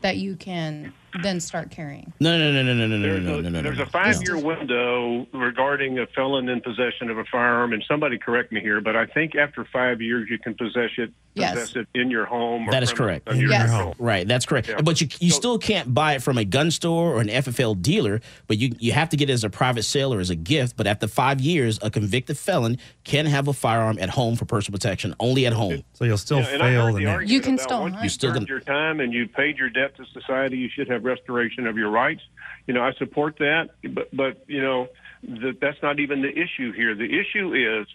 [0.00, 0.92] that you can
[1.22, 2.12] then start carrying.
[2.20, 3.84] No, no, no, no, no, no, no, There's no, a, no, no, there's no.
[3.84, 8.60] a five-year window regarding a felon in possession of a firearm, and somebody correct me
[8.60, 11.54] here, but I think after five years you can possess it, Yes.
[11.54, 12.68] possess it in your home.
[12.68, 13.28] Or That is correct.
[13.28, 13.70] on your Yes.
[13.70, 13.94] control.
[14.00, 14.68] Right, that's correct.
[14.68, 14.80] Yeah.
[14.82, 17.74] But you you So- still can't buy it from a gun store or an FFL
[17.74, 20.34] dealer, but you you have to get it as a private sale or as a
[20.34, 20.76] gift.
[20.76, 24.76] But after five years, a convicted felon can have a firearm at home for personal
[24.76, 25.84] protection, only at home.
[25.92, 28.98] So you'll still Yeah, fail the the You can still you still served your time
[28.98, 32.22] and you paid your debt to society, you should have restoration of your rights.
[32.66, 34.88] You know, I support that, but but you know,
[35.22, 36.94] that that's not even the issue here.
[36.94, 37.86] The issue is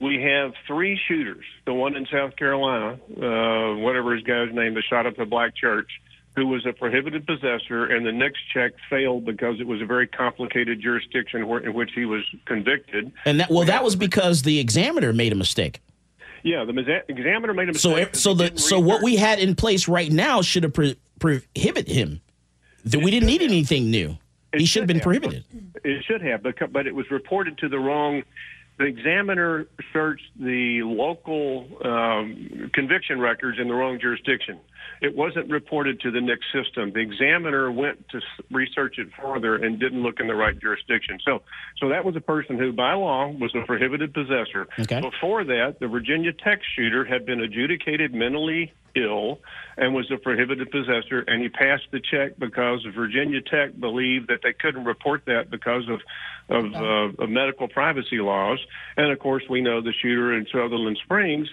[0.00, 1.44] we have three shooters.
[1.66, 5.56] The one in South Carolina, uh, whatever his guy's name, that shot up the black
[5.56, 5.90] church,
[6.36, 10.06] who was a prohibited possessor, and the NICS check failed because it was a very
[10.06, 13.12] complicated jurisdiction where, in which he was convicted.
[13.24, 15.80] And that well, that was because the examiner made a mistake.
[16.44, 18.14] Yeah, the examiner made a mistake.
[18.14, 21.88] so He the so what we had in place right now should have pro- prohibit
[21.88, 22.20] him.
[22.84, 24.18] That we didn't need anything new.
[24.52, 25.44] It He should have been prohibited.
[25.84, 28.22] It should have, but, but it was reported to the wrong.
[28.78, 34.60] The examiner searched the local um, conviction records in the wrong jurisdiction.
[35.00, 36.92] It wasn't reported to the NICS system.
[36.92, 41.18] The examiner went to research it further and didn't look in the right jurisdiction.
[41.24, 41.42] So,
[41.78, 44.66] so that was a person who, by law, was a prohibited possessor.
[44.78, 45.00] Okay.
[45.00, 49.40] Before that, the Virginia Tech shooter had been adjudicated mentally ill
[49.76, 54.40] and was a prohibited possessor, and he passed the check because Virginia Tech believed that
[54.42, 56.00] they couldn't report that because of
[56.50, 58.58] of, uh, of medical privacy laws.
[58.96, 61.48] And of course, we know the shooter in Sutherland Springs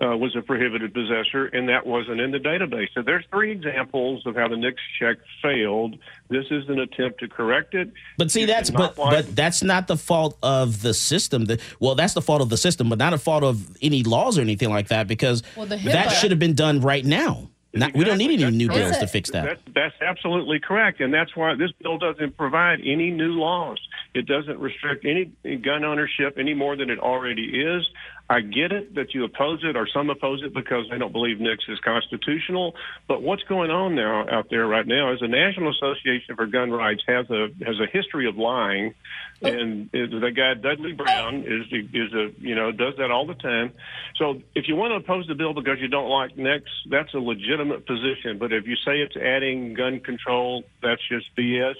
[0.00, 2.88] uh, was a prohibited possessor, and that wasn't in the database.
[2.94, 5.98] So there's three examples of how the NICS check failed.
[6.28, 7.92] This is an attempt to correct it.
[8.16, 11.44] But see, You that's but lie- but that's not the fault of the system.
[11.46, 14.38] The, well, that's the fault of the system, but not a fault of any laws
[14.38, 15.06] or anything like that.
[15.08, 17.50] Because Well, that should have been done right now.
[17.72, 18.58] Not, we don't need any Exactly.
[18.58, 19.44] new That's bills to fix that.
[19.44, 23.78] That's, that's absolutely correct, and that's why this bill doesn't provide any new laws.
[24.12, 25.26] It doesn't restrict any
[25.58, 27.88] gun ownership any more than it already is.
[28.30, 31.40] I get it that you oppose it, or some oppose it because they don't believe
[31.40, 32.76] NICS is constitutional.
[33.08, 36.70] But what's going on now out there right now is the National Association for Gun
[36.70, 38.94] Rights has a has a history of lying,
[39.42, 43.72] and the guy Dudley Brown is is a you know does that all the time.
[44.14, 47.18] So if you want to oppose the bill because you don't like NICS, that's a
[47.18, 48.38] legitimate position.
[48.38, 51.74] But if you say it's adding gun control, that's just BS.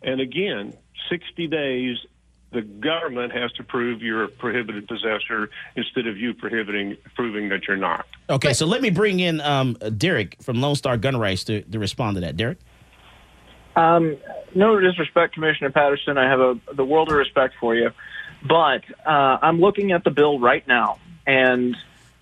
[0.00, 0.72] And again,
[1.10, 1.98] 60 days,
[2.52, 7.68] the government has to prove you're a prohibited possessor instead of you prohibiting proving that
[7.68, 8.06] you're not.
[8.28, 11.78] Okay, so let me bring in um, Derek from Lone Star Gun Rights to, to
[11.78, 12.36] respond to that.
[12.36, 12.58] Derek.
[13.76, 14.16] Um,
[14.54, 16.18] no disrespect, Commissioner Patterson.
[16.18, 17.90] I have a, the world of respect for you.
[18.46, 21.76] But uh, I'm looking at the bill right now, and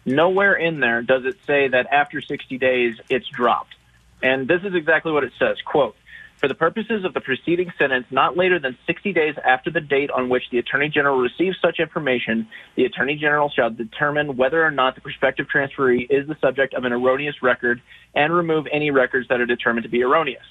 [0.05, 3.75] nowhere in there does it say that after 60 days it's dropped.
[4.23, 5.59] And this is exactly what it says.
[5.65, 5.97] Quote,
[6.39, 10.11] for the purposes of the preceding sentence, not later than 60 days after the date
[10.11, 14.71] on which the Attorney General receives such information, the Attorney General shall determine whether or
[14.71, 17.83] not the prospective transferee is the subject of an erroneous record
[18.15, 20.45] and remove any records that are determined to be erroneous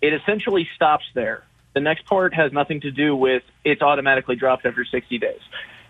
[0.00, 1.42] it essentially stops there.
[1.74, 5.40] The next part has nothing to do with it's automatically dropped after 60 days.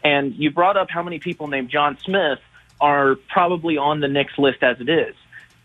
[0.05, 2.39] And you brought up how many people named John Smith
[2.81, 5.15] are probably on the NICS list as it is.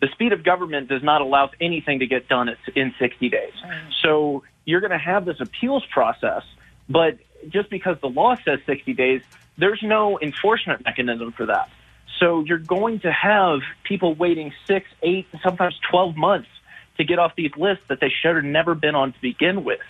[0.04, 3.54] The speed of government does not allow anything to get done in 60 days.
[3.64, 3.90] Mm.
[4.02, 6.42] So you're going to have this appeals process,
[6.90, 7.16] but
[7.48, 9.22] just because the law says 60 days,
[9.56, 11.70] there's no enforcement mechanism for that.
[12.20, 16.50] So you're going to have people waiting six, eight, sometimes 12 months
[16.98, 19.80] to get off these lists that they should have never been on to begin with.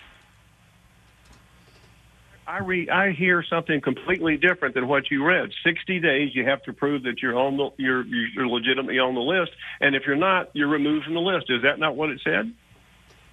[2.47, 5.49] I read, I hear something completely different than what you read.
[5.63, 9.21] Sixty days, you have to prove that you're on the, you're you're legitimately on the
[9.21, 11.47] list, and if you're not, you're removed from the list.
[11.49, 12.53] Is that not what it said?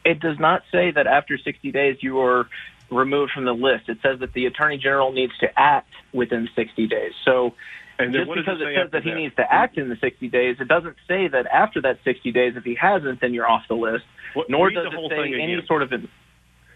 [0.04, 2.48] It does not say that after 60 days you are
[2.90, 3.88] removed from the list.
[3.88, 7.12] It says that the attorney general needs to act within 60 days.
[7.24, 7.54] So
[7.98, 9.16] And just because it it, says that he that?
[9.16, 12.54] needs to act in the 60 days, it doesn't say that after that 60 days,
[12.56, 14.04] if he hasn't, then you're off the list.
[14.34, 15.66] What- Nor does the whole it say thing any again.
[15.66, 15.92] sort of.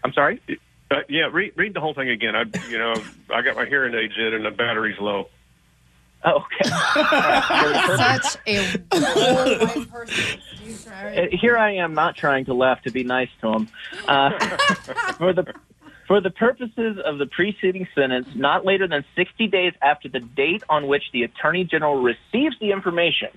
[0.03, 0.39] I'm sorry.
[0.89, 2.35] Uh, yeah, read read the whole thing again.
[2.35, 2.93] I you know
[3.33, 5.29] I got my hearing aids in and the battery's low.
[6.23, 6.69] Oh, okay.
[7.97, 10.39] Such a poor white person.
[10.51, 10.91] excuse me.
[10.93, 13.69] Uh, here I am not trying to laugh to be nice to him.
[14.07, 14.31] Uh,
[15.17, 15.53] for the
[16.07, 20.63] for the purposes of the preceding sentence, not later than 60 days after the date
[20.69, 23.29] on which the Attorney General receives the information,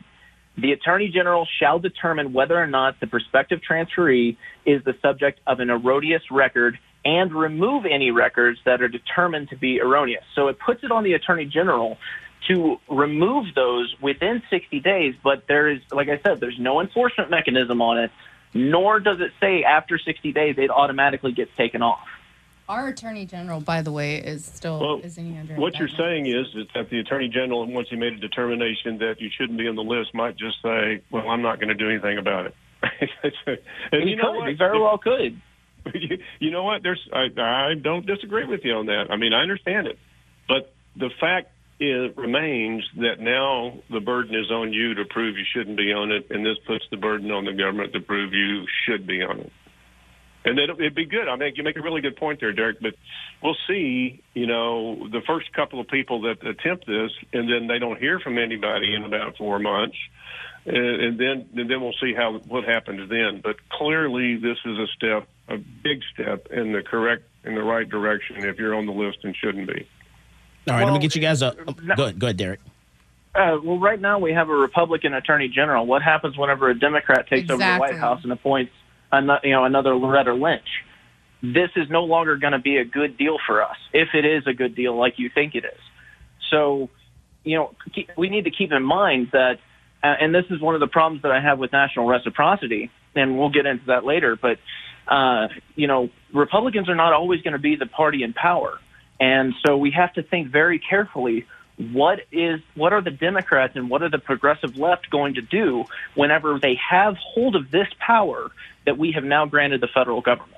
[0.56, 5.58] the Attorney General shall determine whether or not the prospective transferee is the subject of
[5.58, 10.24] an erroneous record and remove any records that are determined to be erroneous.
[10.34, 11.96] So it puts it on the Attorney General
[12.48, 17.30] to remove those within 60 days, but there is, like I said, there's no enforcement
[17.30, 18.10] mechanism on it,
[18.54, 22.06] nor does it say after 60 days it automatically gets taken off.
[22.68, 26.26] Our attorney general, by the way, is still Well, isn't he under What you're saying
[26.26, 29.66] is, is that the attorney general, once he made a determination that you shouldn't be
[29.66, 32.54] on the list, might just say, "Well, I'm not going to do anything about it."
[33.92, 34.48] and He you know could, what?
[34.50, 35.40] he very well could.
[35.95, 36.83] You, you know what?
[36.83, 39.07] There's I, I don't disagree with you on that.
[39.11, 39.99] I mean, I understand it,
[40.49, 45.45] but the fact is, remains that now the burden is on you to prove you
[45.55, 48.66] shouldn't be on it, and this puts the burden on the government to prove you
[48.85, 49.53] should be on it.
[50.44, 51.29] And then it'd be good.
[51.29, 52.81] I mean, you make a really good point there, Derek.
[52.81, 52.94] But
[53.42, 54.22] we'll see.
[54.35, 58.18] You know, the first couple of people that attempt this, and then they don't hear
[58.20, 59.96] from anybody in about four months,
[60.64, 63.40] and, and then and then we'll see how what happens then.
[63.42, 67.88] But clearly, this is a step, a big step in the correct, in the right
[67.88, 68.37] direction.
[68.42, 69.87] If you're on the list and shouldn't be.
[70.68, 71.57] All right, I'm Well, gonna get you guys up.
[71.68, 71.72] oh,
[72.12, 72.61] go ahead, Derek.
[73.35, 75.87] Uh, well, right now we have a Republican Attorney General.
[75.87, 78.72] What happens whenever a Democrat takes over the White House and appoints,
[79.12, 80.68] ano- you know, another Loretta Lynch?
[81.42, 84.46] This is no longer going to be a good deal for us, if it is
[84.46, 85.81] a good deal like you think it is.
[86.51, 86.90] So,
[87.44, 87.75] you know,
[88.16, 89.59] we need to keep in mind that,
[90.03, 93.51] and this is one of the problems that I have with national reciprocity, and we'll
[93.51, 94.37] get into that later.
[94.37, 94.59] But,
[95.09, 98.79] uh, you know, Republicans are not always going to be the party in power,
[99.18, 101.46] and so we have to think very carefully
[101.92, 105.85] what is what are the Democrats and what are the progressive left going to do
[106.14, 108.51] whenever they have hold of this power
[108.90, 110.57] that we have now granted the federal government?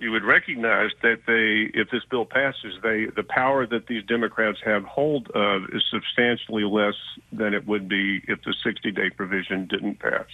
[0.00, 4.58] you would recognize that they, if this bill passes, they the power that these Democrats
[4.64, 6.94] have hold of is substantially less
[7.32, 10.26] than it would be if the 60-day provision didn't pass.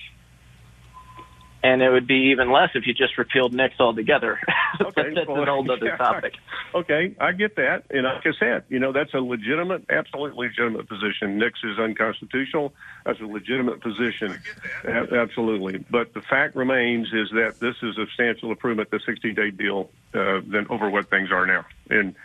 [1.64, 4.38] And it would be even less if you just repealed NICS altogether.
[4.80, 5.96] Okay, That's well, an whole other yeah.
[5.96, 6.34] topic.
[6.74, 10.88] Okay, I get that, and like I said, you know that's a legitimate, absolutely legitimate
[10.88, 11.38] position.
[11.38, 12.74] NICS is unconstitutional.
[13.06, 14.36] That's a legitimate position,
[14.84, 15.84] A- absolutely.
[15.88, 20.40] But the fact remains is that this is a substantial improvement, the 60-day deal, uh,
[20.44, 21.64] than over what things are now.
[21.88, 22.16] And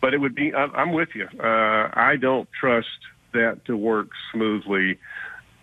[0.00, 1.26] but it would be, I'm, I'm with you.
[1.42, 2.86] Uh, I don't trust
[3.32, 4.98] that to work smoothly.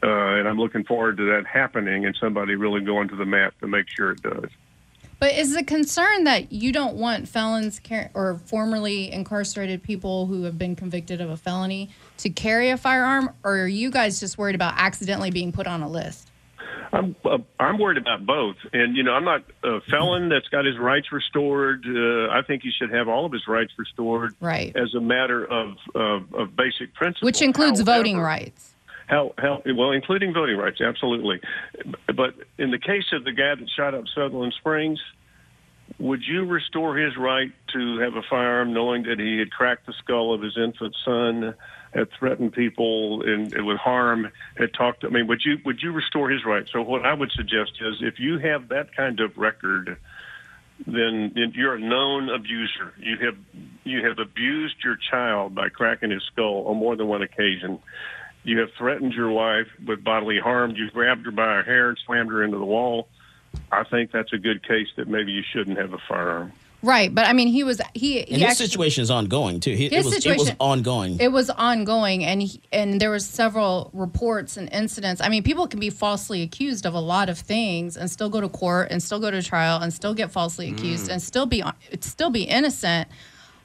[0.04, 3.54] Uh, and I'm looking forward to that happening and somebody really going to the mat
[3.62, 4.50] to make sure it does.
[5.20, 10.44] But is the concern that you don't want felons car- or formerly incarcerated people who
[10.44, 14.38] have been convicted of a felony to carry a firearm, or are you guys just
[14.38, 16.30] worried about accidentally being put on a list?
[16.92, 20.66] I'm uh, I'm worried about both, and you know I'm not a felon that's got
[20.66, 21.86] his rights restored.
[21.88, 24.76] Uh, I think he should have all of his rights restored, Right.
[24.76, 28.73] as a matter of of, of basic principle, Which includes voting rights.
[29.08, 31.42] How how well, including voting rights, absolutely.
[32.08, 35.00] But in the case of the guy that shot up Sutherland Springs,
[36.00, 39.94] would you restore his right to have a firearm, knowing that he had cracked the
[39.94, 41.54] skull of his infant son,
[41.94, 45.02] had threatened people and, and with harm, had talked?
[45.02, 46.68] To I mean, would you would you restore his right?
[46.72, 49.98] So what I would suggest is, if you have that kind of record,
[50.88, 52.94] then you're a known abuser.
[52.98, 53.38] You have
[53.84, 57.80] you have abused your child by cracking his skull on more than one occasion.
[58.44, 60.72] You have threatened your wife with bodily harm.
[60.72, 63.08] You grabbed her by her hair and slammed her into the wall.
[63.72, 66.52] I think that's a good case that maybe you shouldn't have a firearm.
[66.84, 68.20] Right, but I mean, he was he.
[68.20, 69.72] And he his actually- situation is ongoing too.
[69.72, 71.18] He, it His was it was ongoing.
[71.18, 75.22] It was ongoing, and he, and there was several reports and incidents.
[75.22, 78.42] I mean, people can be falsely accused of a lot of things and still go
[78.42, 81.14] to court and still go to trial and still get falsely accused mm.
[81.14, 81.64] and still be
[82.02, 83.08] still be innocent.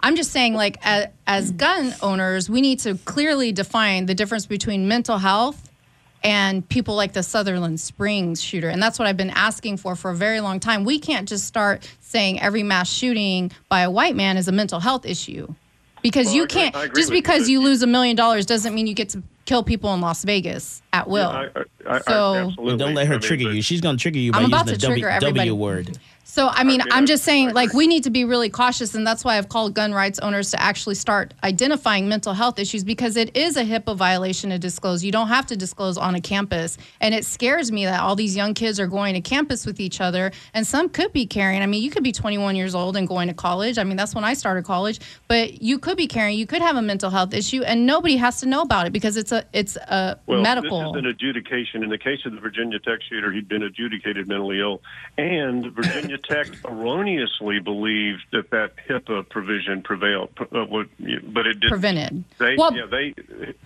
[0.01, 4.47] I'm just saying, like as, as gun owners, we need to clearly define the difference
[4.47, 5.65] between mental health
[6.25, 8.69] and people like the Sutherland Springs shooter.
[8.69, 10.85] And that's what I've been asking for for a very long time.
[10.85, 14.81] We can't just start saying every mass shooting by a white man is a mental
[14.81, 15.53] health issue.
[16.03, 18.47] Because Well, you can't I agree just with you, because you lose a million dollars
[18.47, 21.29] doesn't mean you get to kill people in Las Vegas at will.
[21.29, 22.77] I, I, I, So- absolutely.
[22.79, 23.63] Don't let I her mean, trigger you.
[23.63, 25.49] She's going to trigger you by I'm about using to the trigger w, everybody.
[25.49, 25.99] w word.
[26.31, 29.25] So I mean, I'm just saying, like, we need to be really cautious, and that's
[29.25, 33.35] why I've called gun rights owners to actually start identifying mental health issues because it
[33.35, 35.03] is a HIPAA violation to disclose.
[35.03, 38.37] You don't have to disclose on a campus, and it scares me that all these
[38.37, 41.63] young kids are going to campus with each other, and some could be carrying.
[41.63, 43.79] I mean, you could be 21 years old and going to college.
[43.79, 46.39] I mean, that's when I started college, but you could be carrying.
[46.39, 49.17] You could have a mental health issue, and nobody has to know about it because
[49.17, 50.93] it's a it's a Well, medical.
[50.93, 51.83] this is an adjudication.
[51.83, 54.83] In the case of the Virginia Tech shooter, he'd been adjudicated mentally ill,
[55.17, 61.69] and Virginia Tech erroneously believed that that HIPAA provision prevailed, uh, but it didn't.
[61.69, 62.25] Prevented.
[62.39, 63.15] They, Well, yeah, they,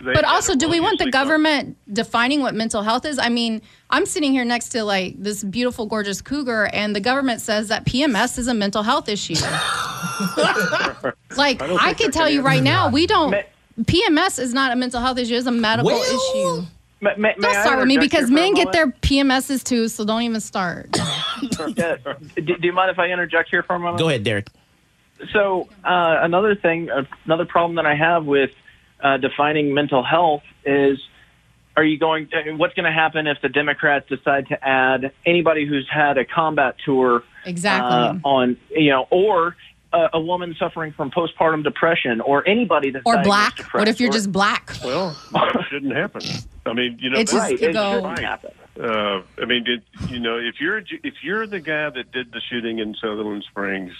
[0.03, 3.19] they but also, do we want the erroneously thought- government defining what mental health is?
[3.19, 7.41] I mean, I'm sitting here next to like this beautiful, gorgeous cougar, and the government
[7.41, 9.33] says that PMS is a mental health issue.
[11.37, 13.31] like, I don't I, think can tell you right answer now, we don't.
[13.31, 13.41] Ma-
[13.81, 16.03] PMS is not a mental health issue; it's a medical Well,
[16.61, 16.67] issue.
[17.03, 18.87] May, may, may Don't I start with me because here for a men get their
[18.87, 20.91] PMSs too, so don't even start.
[21.41, 23.99] Do, do you mind if I interject here for a moment?
[23.99, 24.47] Go ahead, Derek.
[25.33, 28.51] So uh, another thing, uh, another problem that I have with
[29.01, 30.97] uh, defining mental health is,
[31.75, 32.29] are you going?
[32.29, 36.23] To, what's going to happen if the Democrats decide to add anybody who's had a
[36.23, 38.21] combat tour Exactly.
[38.23, 39.57] uh, on, you know, or
[39.93, 43.55] a, a woman suffering from postpartum depression, or anybody that's or black.
[43.57, 44.71] depressed, What if you're or- just black?
[44.83, 46.21] Well, it shouldn't happen.
[46.65, 47.69] I mean, you know, It just that's- right?
[47.69, 48.51] It go- shouldn't happen.
[48.81, 52.41] uh, I mean, did, you know, if you're if you're the guy that did the
[52.49, 53.93] shooting in Sutherland Springs,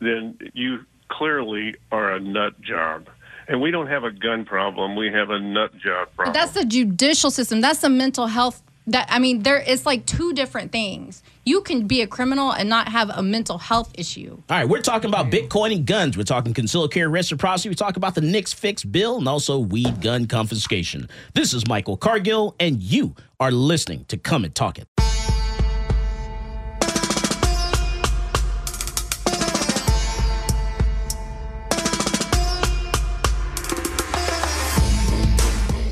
[0.00, 3.08] then you clearly are a nut job.
[3.48, 6.34] And we don't have a gun problem; we have a nut job But problem.
[6.34, 7.60] that's the judicial system.
[7.60, 8.62] That's the mental health.
[8.86, 11.22] That I mean, there it's like two different things.
[11.44, 14.40] You can be a criminal and not have a mental health issue.
[14.48, 16.16] All right, we're talking about Bitcoin and guns.
[16.16, 17.68] We're talking concealed carry reciprocity.
[17.68, 21.08] We talk about the NICS fix bill and also weed gun confiscation.
[21.34, 24.86] This is Michael Cargill, and you are listening to Come and Talk It.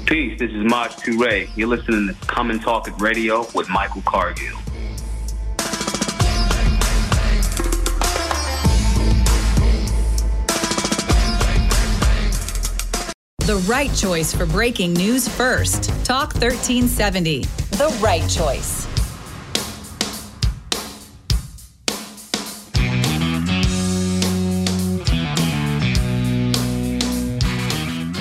[0.06, 0.38] Peace.
[0.38, 1.48] This is Maj Toure.
[1.56, 4.56] You're listening to Come and Talk It Radio with Michael Cargill.
[13.46, 15.84] The right choice for breaking news first.
[16.04, 17.42] Talk 1370.
[17.72, 18.86] The right choice.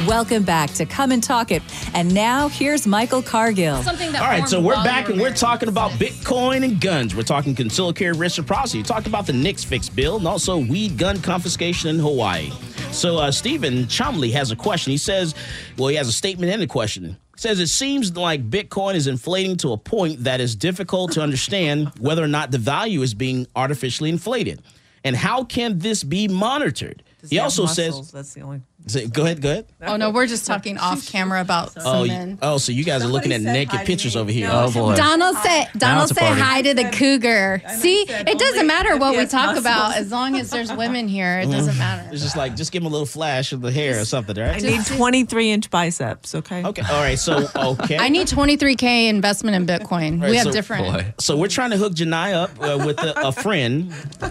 [0.07, 1.61] Welcome back to Come and Talk It.
[1.93, 3.83] And now here's Michael Cargill.
[3.83, 7.13] Something that All right, so we're back and we're talking about Bitcoin and guns.
[7.13, 8.79] We're talking concealed carry reciprocity.
[8.79, 12.51] We talked about the NICS fix bill and also weed gun confiscation in Hawaii.
[12.91, 14.91] So uh, Stephen Chumley has a question.
[14.91, 15.33] He says,
[15.77, 17.17] well, he has a statement and a question.
[17.35, 21.21] He says it seems like Bitcoin is inflating to a point that is difficult to
[21.21, 24.61] understand whether or not the value is being artificially inflated.
[25.03, 27.03] And how can this be monitored?
[27.21, 28.07] Does He also muscles?
[28.07, 28.61] says, that's the only.
[28.87, 29.65] Say- go ahead, go ahead.
[29.81, 32.39] Oh no, we're just talking off camera about Oh, some you- men.
[32.41, 34.21] oh, so you guys are looking at naked pictures me.
[34.21, 34.47] over here.
[34.47, 34.95] No, Oh, boy.
[34.95, 37.61] Donald said Donald it's said hi to the cougar.
[37.63, 39.59] And I See, said it doesn't matter what we talk muscles.
[39.65, 41.39] about as long as there's women here.
[41.39, 42.09] It doesn't matter.
[42.11, 44.49] It's just like just give him a little flash of the hair or something, right?
[44.49, 44.63] I right?
[44.63, 46.35] need 23 inch biceps.
[46.35, 46.63] Okay.
[46.63, 47.17] Okay, all right.
[47.19, 50.21] So okay, I need 23k investment in Bitcoin.
[50.21, 50.85] Right, we have so- different.
[50.85, 51.13] Boy.
[51.19, 53.93] So we're trying to hook Janai up uh, with a, a friend,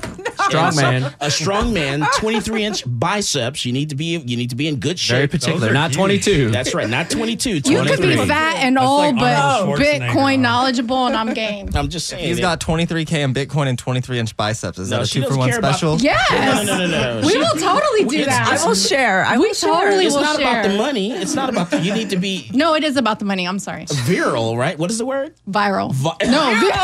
[0.48, 1.14] Strong And so- man.
[1.20, 3.64] a strong man, 23 inch biceps.
[3.64, 5.16] You need to be you need to be in good shape.
[5.16, 5.68] Very particular.
[5.70, 5.96] are Not huge.
[5.96, 6.50] 22.
[6.50, 7.50] That's right, not 22.
[7.56, 11.68] You could be fat and That's old, like but Bitcoin knowledgeable, and I'm game.
[11.74, 12.24] I'm just saying.
[12.24, 14.78] He's got 23k in Bitcoin and 23 inch biceps.
[14.78, 15.98] Is No, that a she two for one care about- special?
[15.98, 16.66] Yes.
[16.66, 17.26] No, no, no, no.
[17.26, 18.48] We She- will totally do that.
[18.60, 19.24] I will share.
[19.24, 19.72] I We will share.
[19.72, 21.12] totally It's will not about the money.
[21.12, 21.70] It's not about.
[21.70, 23.46] The, you need to be No, it is about the money.
[23.46, 23.86] I'm sorry.
[24.04, 24.78] virile, right?
[24.78, 25.34] What is the word?
[25.50, 25.92] Viral.
[25.92, 26.54] Vi- no.
[26.60, 26.78] vi-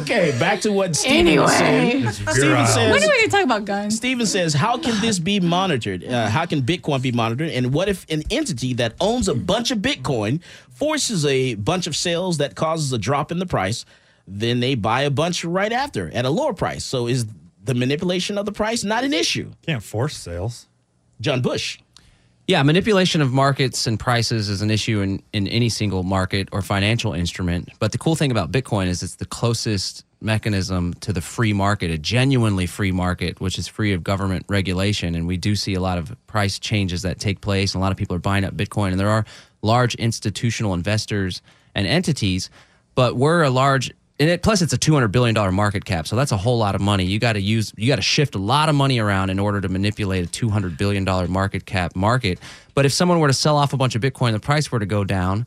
[0.00, 1.96] Okay, back to what Steven was saying.
[1.96, 2.12] Anyway.
[2.12, 2.76] Steven says.
[2.92, 3.96] when are we going to talk about guns?
[3.96, 6.02] Steven says, How can this be monitored?
[6.02, 7.50] Uh, how can Bitcoin be monitored?
[7.50, 11.94] And what if an entity that owns a bunch of Bitcoin forces a bunch of
[11.94, 13.84] sales that causes a drop in the price?
[14.26, 16.84] Then they buy a bunch right after at a lower price.
[16.84, 17.26] So is
[17.62, 19.52] the manipulation of the price not an issue?
[19.62, 20.66] Can't force sales.
[21.20, 21.78] John Bush.
[22.46, 26.62] Yeah, manipulation of markets and prices is an issue in, in any single market or
[26.62, 27.68] financial instrument.
[27.78, 31.90] But the cool thing about Bitcoin is it's the closest mechanism to the free market,
[31.90, 35.14] a genuinely free market, which is free of government regulation.
[35.14, 37.74] And we do see a lot of price changes that take place.
[37.74, 38.90] A lot of people are buying up Bitcoin.
[38.90, 39.24] And there are
[39.62, 41.42] large institutional investors
[41.74, 42.50] and entities,
[42.94, 46.14] but we're a large and it, plus it's a 200 billion dollar market cap so
[46.14, 48.38] that's a whole lot of money you got to use you got to shift a
[48.38, 52.38] lot of money around in order to manipulate a 200 billion dollar market cap market
[52.74, 54.86] but if someone were to sell off a bunch of bitcoin the price were to
[54.86, 55.46] go down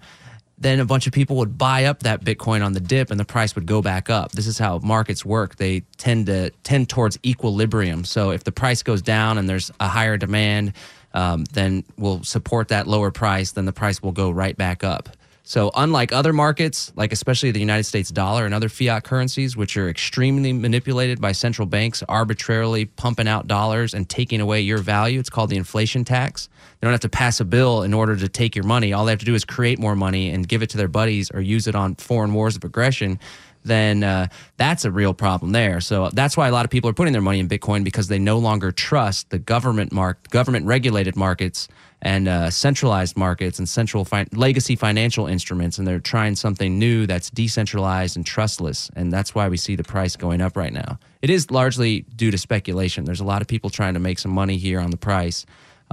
[0.64, 3.26] then a bunch of people would buy up that bitcoin on the dip and the
[3.26, 4.32] price would go back up.
[4.32, 5.58] This is how markets work.
[5.58, 8.06] They tend to tend towards equilibrium.
[8.06, 10.74] So if the price goes down and there's a higher demand
[11.14, 15.10] um, then we'll support that lower price then the price will go right back up
[15.46, 19.76] so, unlike other markets, like especially the United States dollar and other fiat currencies, which
[19.76, 25.20] are extremely manipulated by central banks, arbitrarily pumping out dollars and taking away your value,
[25.20, 26.48] it's called the inflation tax.
[26.80, 28.94] They don't have to pass a bill in order to take your money.
[28.94, 31.30] All they have to do is create more money and give it to their buddies
[31.30, 33.20] or use it on foreign wars of aggression.
[33.66, 35.82] Then uh, that's a real problem there.
[35.82, 38.20] So that's why a lot of people are putting their money in Bitcoin because they
[38.20, 41.68] no longer trust the government mark, government regulated markets
[42.04, 47.08] and uh, centralized markets and central fi- legacy financial instruments, and they're trying something new
[47.08, 51.00] that's decentralized and trustless, and that's why we see the price going up right now.
[51.22, 53.06] It is largely due to speculation.
[53.06, 55.46] There's a lot of people trying to make some money here on the price,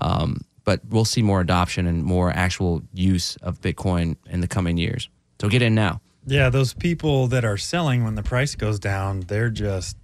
[0.03, 4.77] um, but we'll see more adoption and more actual use of Bitcoin in the coming
[4.77, 5.09] years.
[5.41, 6.01] So get in now.
[6.27, 9.97] Yeah, those people that are selling when the price goes down, they're just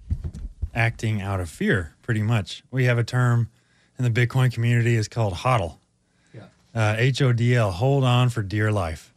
[0.73, 2.63] acting out of fear, pretty much.
[2.71, 3.49] We have a term
[3.99, 5.77] in the Bitcoin community is called HODL.
[6.77, 9.11] Uh, H O D L, hold on for dear life,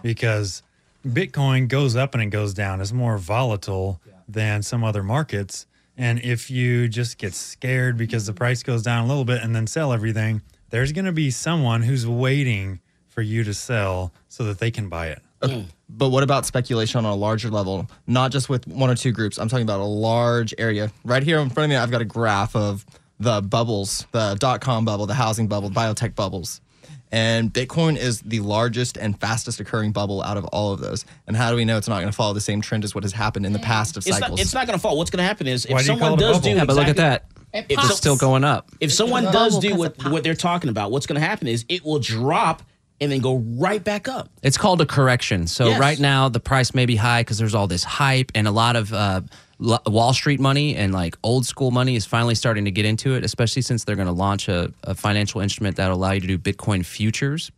[0.00, 0.62] because
[1.04, 2.80] Bitcoin goes up and it goes down.
[2.80, 5.66] It's more volatile than some other markets.
[5.96, 9.56] And if you just get scared because the price goes down a little bit and
[9.56, 10.40] then sell everything,
[10.70, 14.88] there's going to be someone who's waiting for you to sell so that they can
[14.88, 15.20] buy it.
[15.42, 17.90] Okay, But what about speculation on a larger level?
[18.06, 19.36] Not just with one or two groups.
[19.36, 20.92] I'm talking about a large area.
[21.04, 22.86] Right here in front of me, I've got a graph of
[23.18, 26.60] the bubbles, the dot com bubble, the housing bubble, biotech bubbles.
[27.12, 31.04] And Bitcoin is the largest and fastest occurring bubble out of all of those.
[31.26, 33.02] And how do we know it's not going to follow the same trend as what
[33.04, 34.30] has happened in the past of It's cycles?
[34.38, 34.96] not, it's not going to fall.
[34.96, 36.90] What's going to happen is if do someone call does do Yeah, but look at
[36.90, 37.24] exactly- that.
[37.52, 38.70] If It's still going up.
[38.78, 41.84] If someone does do what, what they're talking about, what's going to happen is it
[41.84, 42.62] will drop
[43.00, 44.28] and then go right back up.
[44.44, 45.48] It's called a correction.
[45.48, 45.80] So Yes.
[45.80, 48.76] right now the price may be high because there's all this hype and a lot
[48.76, 49.24] of uh, L-
[49.60, 53.24] Wall Street money and like old school money is finally starting to get into it,
[53.24, 56.26] especially since they're going to launch a, a financial instrument that will allow you to
[56.26, 57.50] do Bitcoin futures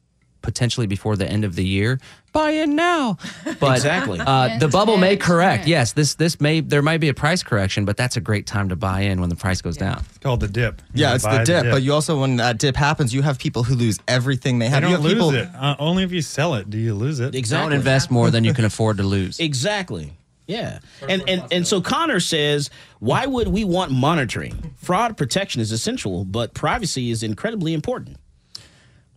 [0.43, 2.01] potentially before the end of the year.
[2.33, 3.17] Buy in now.
[3.61, 4.19] But Exactly.
[4.19, 5.69] uh, the bubble may correct.
[5.69, 8.69] Yes, this this may there might be a price correction, but that's a great time
[8.71, 9.99] to buy in when the price goes down.
[10.09, 10.83] It's called the dip.
[10.95, 13.39] You yeah, gotta it's the dip, But you also, when that dip happens, you have
[13.39, 14.83] people who lose everything they They have.
[14.83, 15.49] you don't have lose people, it.
[15.55, 17.35] Uh, only if you sell it do you lose it.
[17.37, 17.67] Exactly.
[17.71, 19.39] Don't invest more than you can afford to lose.
[19.39, 20.13] Exactly.
[20.47, 20.80] Yeah.
[21.09, 24.74] And, and and so Connor says, why would we want monitoring?
[24.76, 28.16] Fraud protection is essential, but privacy is incredibly important.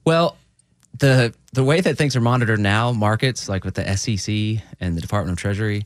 [0.05, 0.37] Well,
[0.99, 5.01] the the way that things are monitored now, markets like with the SEC and the
[5.01, 5.83] Department of Treasury,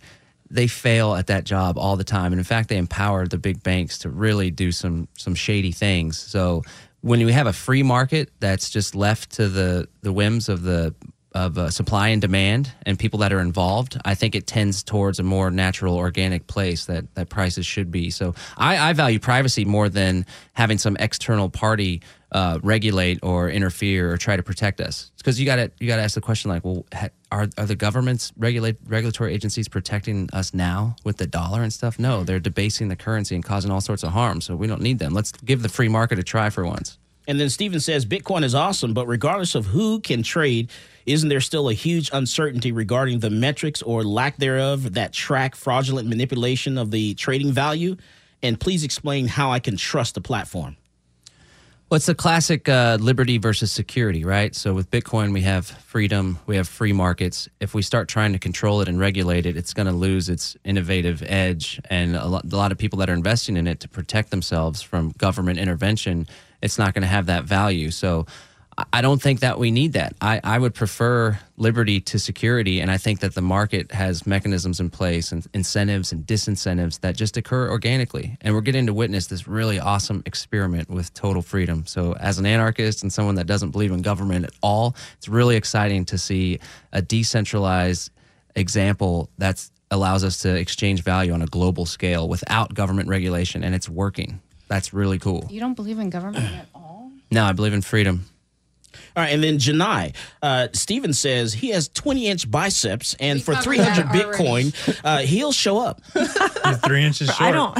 [0.51, 2.31] they fail at that job all the time.
[2.31, 6.19] And in fact, they empower the big banks to really do some some shady things.
[6.19, 6.63] So
[7.01, 10.93] when we have a free market that's just left to the the whims of the
[11.33, 15.19] of uh, supply and demand and people that are involved, I think it tends towards
[15.19, 18.09] a more natural, organic place that that prices should be.
[18.09, 22.01] So I, I value privacy more than having some external party
[22.31, 25.11] uh, regulate or interfere or try to protect us.
[25.17, 27.65] Because you got to you got to ask the question like, well, ha- are are
[27.65, 31.99] the governments regulate regulatory agencies protecting us now with the dollar and stuff?
[31.99, 34.41] No, they're debasing the currency and causing all sorts of harm.
[34.41, 35.13] So we don't need them.
[35.13, 36.97] Let's give the free market a try for once.
[37.27, 40.71] And then Steven says Bitcoin is awesome, but regardless of who can trade,
[41.09, 46.07] isn't there still a huge uncertainty regarding the metrics or lack thereof that track fraudulent
[46.07, 47.97] manipulation of the trading value?
[48.43, 50.77] And please explain how I can trust the platform.
[51.89, 54.53] Well, it's the classic uh, liberty versus security, right?
[54.53, 57.49] So with Bitcoin, we have freedom, we have free markets.
[57.59, 60.55] If we start trying to control it and regulate it, it's going to lose its
[60.63, 61.81] innovative edge.
[61.89, 64.83] And a lot, a lot of people that are investing in it to protect themselves
[64.83, 66.27] from government intervention,
[66.61, 67.89] it's not going to have that value.
[67.89, 68.27] So
[68.93, 70.13] I- don't think that we need that.
[70.21, 72.79] I, I would prefer liberty to security.
[72.79, 77.15] And I think that the market has mechanisms in place and incentives and disincentives that
[77.15, 78.37] just occur organically.
[78.41, 81.85] And we're getting to witness this really awesome experiment with total freedom.
[81.85, 85.55] So, as an anarchist and someone that doesn't believe in government at all, it's really
[85.55, 86.59] exciting to see
[86.91, 88.11] a decentralized
[88.55, 93.63] example that allows us to exchange value on a global scale without government regulation.
[93.63, 94.39] And it's working.
[94.67, 95.47] That's really cool.
[95.49, 97.11] You don't believe in government at all?
[97.31, 98.25] No, I believe in freedom.
[99.15, 103.55] All right, and then Janai, uh, Steven says he has 20 inch biceps, and for
[103.55, 104.05] 300.
[104.07, 106.01] Bitcoin, uh, he'll show up.
[106.13, 107.41] He's three inches short.
[107.41, 107.77] I don't.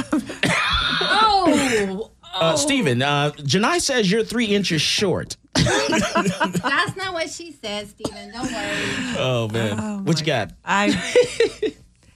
[1.02, 5.36] Oh, Uh, Steven, uh, Janai says you're three inches short.
[5.54, 8.30] That's not what she said, Steven.
[8.32, 9.16] Don't worry.
[9.18, 10.52] Oh man, what you got?
[10.64, 10.90] I.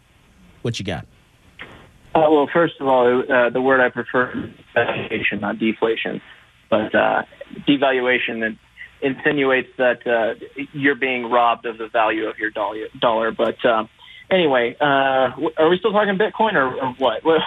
[0.62, 1.08] what you got?
[2.14, 6.22] Uh, well, first of all, uh, the word I prefer is devaluation, not deflation.
[6.70, 7.24] But uh,
[7.68, 8.56] devaluation it
[9.02, 10.36] insinuates that uh,
[10.74, 12.88] you're being robbed of the value of your dollar.
[13.00, 13.32] dollar.
[13.32, 13.86] But uh,
[14.30, 14.86] anyway, uh,
[15.58, 17.24] are we still talking Bitcoin or, or what?
[17.28, 17.42] What,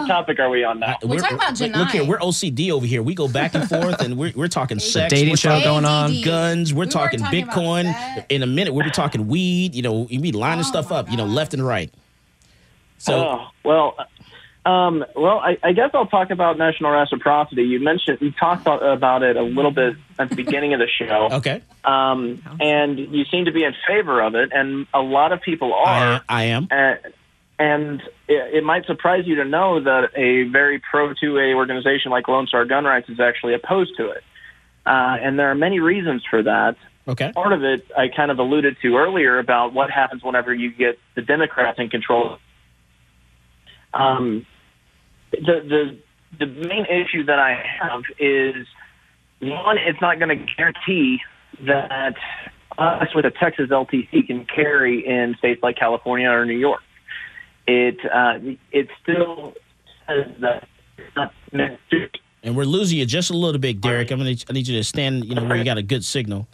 [0.00, 0.96] what topic are we on now?
[1.02, 3.02] We're talking about wait, Look here, we're OCD over here.
[3.02, 5.12] We go back and forth, and we're, we're talking sex.
[5.12, 6.20] dating we're show talking going on.
[6.22, 6.74] Guns.
[6.74, 8.24] We're We talking, talking Bitcoin.
[8.28, 9.74] In a minute, we'll be talking weed.
[9.74, 11.10] You know, we be lining Oh, stuff my up.
[11.10, 11.92] You know, left and right.
[12.98, 13.96] So oh, well,
[14.66, 17.62] um, well, I, I guess I'll talk about national reciprocity.
[17.62, 21.28] You mentioned you talked about- it a little bit at the beginning of the show.
[21.32, 25.40] okay, um, and you seem to be in favor of it, and a lot of
[25.40, 26.22] people are.
[26.28, 26.68] I, I am.
[26.70, 26.94] Uh,
[27.58, 32.26] and it, it might surprise you to know that a very pro 2A organization like
[32.26, 34.24] Lone Star Gun Rights is actually opposed to it.
[34.86, 36.76] Uh, and there are many reasons for that.
[37.06, 37.32] Okay.
[37.32, 40.98] Part of it I kind of alluded to earlier about what happens whenever you get
[41.14, 42.38] the Democrats in control.
[43.92, 44.46] Um,
[45.30, 45.98] the, the,
[46.38, 48.66] the main issue that I have is
[49.40, 51.20] one, it's not going to guarantee
[51.66, 52.14] that
[52.78, 56.80] us with a Texas LTC can carry in states like California or New York.
[57.66, 58.38] It uh,
[58.72, 59.54] it still
[60.08, 60.66] says that
[60.96, 61.78] it's not meant.
[62.42, 64.10] And we're losing you just a little bit, Derek.
[64.10, 64.34] I'm gonna.
[64.48, 65.26] I need you to stand.
[65.26, 66.48] You know where you got a good signal.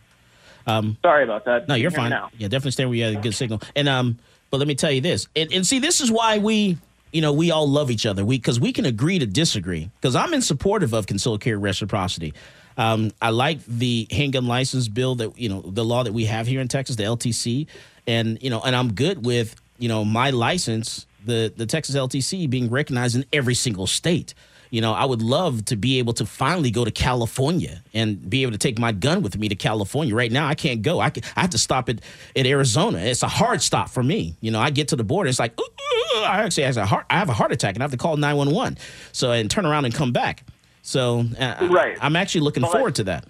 [0.66, 1.68] Um, Sorry about that.
[1.68, 2.10] No, you're you fine.
[2.10, 2.30] Now?
[2.36, 3.62] Yeah, definitely stand where you have a good signal.
[3.76, 4.18] And um,
[4.50, 6.78] but let me tell you this, and, and see, this is why we,
[7.16, 8.26] you know, we all love each other.
[8.26, 9.90] We because we can agree to disagree.
[9.98, 12.34] Because I'm in supportive of concealed carry reciprocity.
[12.76, 16.46] Um, I like the handgun license bill that you know the law that we have
[16.46, 17.68] here in Texas, the LTC,
[18.06, 22.50] and you know, and I'm good with you know my license, the the Texas LTC
[22.50, 24.34] being recognized in every single state.
[24.70, 28.42] You know, I would love to be able to finally go to California and be
[28.42, 30.14] able to take my gun with me to California.
[30.14, 31.00] Right now, I can't go.
[31.00, 32.00] I, can, I have to stop at,
[32.34, 32.98] at Arizona.
[32.98, 34.36] It's a hard stop for me.
[34.40, 35.28] You know, I get to the border.
[35.28, 37.82] It's like, ooh, ooh, I actually have a heart, I have a heart attack and
[37.82, 38.78] I have to call 911.
[39.12, 40.42] So, and turn around and come back.
[40.82, 41.96] So, uh, Right.
[42.00, 43.24] I, am actually looking But- forward to that.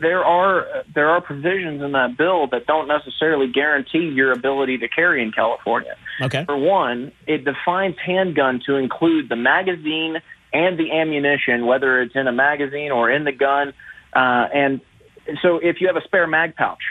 [0.00, 4.88] There are there are provisions in that bill that don't necessarily guarantee your ability to
[4.88, 5.96] carry in California.
[6.20, 6.44] Okay.
[6.44, 10.20] For one, it defines handgun to include the magazine
[10.52, 13.74] and the ammunition, whether it's in a magazine or in the gun.
[14.14, 14.80] Uh, and
[15.42, 16.82] so, if you have a spare mag pouch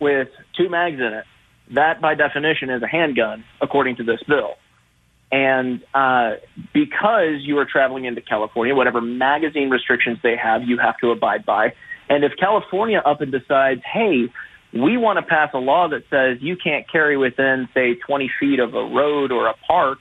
[0.00, 1.24] with two mags in it,
[1.74, 4.54] that by definition is a handgun, according to this bill.
[5.32, 6.34] And uh,
[6.74, 11.46] because you are traveling into California, whatever magazine restrictions they have, you have to abide
[11.46, 11.72] by.
[12.12, 14.30] And if California up and decides, hey,
[14.74, 18.60] we want to pass a law that says you can't carry within, say, 20 feet
[18.60, 20.00] of a road or a park,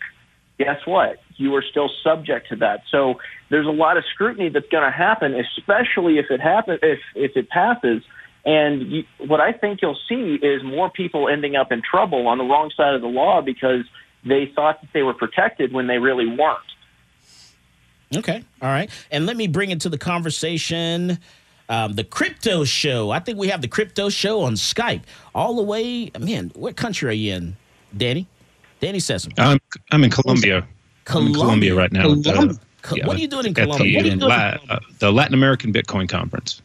[0.59, 1.19] guess what?
[1.37, 2.81] You are still subject to that.
[2.91, 6.99] So there's a lot of scrutiny that's going to happen, especially if it happen if
[7.15, 8.03] if it passes.
[8.43, 12.37] And you, what I think you'll see is more people ending up in trouble on
[12.37, 13.85] the wrong side of the law because
[14.25, 16.59] they thought that they were protected when they really weren't.
[18.13, 18.43] Okay.
[18.61, 18.89] All right.
[19.09, 21.17] And let me bring into the conversation
[21.69, 23.09] um, the crypto show.
[23.11, 25.03] I think we have the crypto show on Skype
[25.33, 26.11] all the way.
[26.19, 27.55] Man, what country are you in,
[27.95, 28.27] Danny?
[28.79, 29.27] Danny says.
[29.37, 29.59] I'm
[29.91, 30.65] I'm in Colombia.
[31.07, 32.11] I'm in Colombia right now.
[32.11, 32.59] at the- Colombia.
[32.81, 34.01] Co- what are you doing in at Colombia?
[34.01, 36.61] the, What are in La- uh, the Latin American Bitcoin Conference.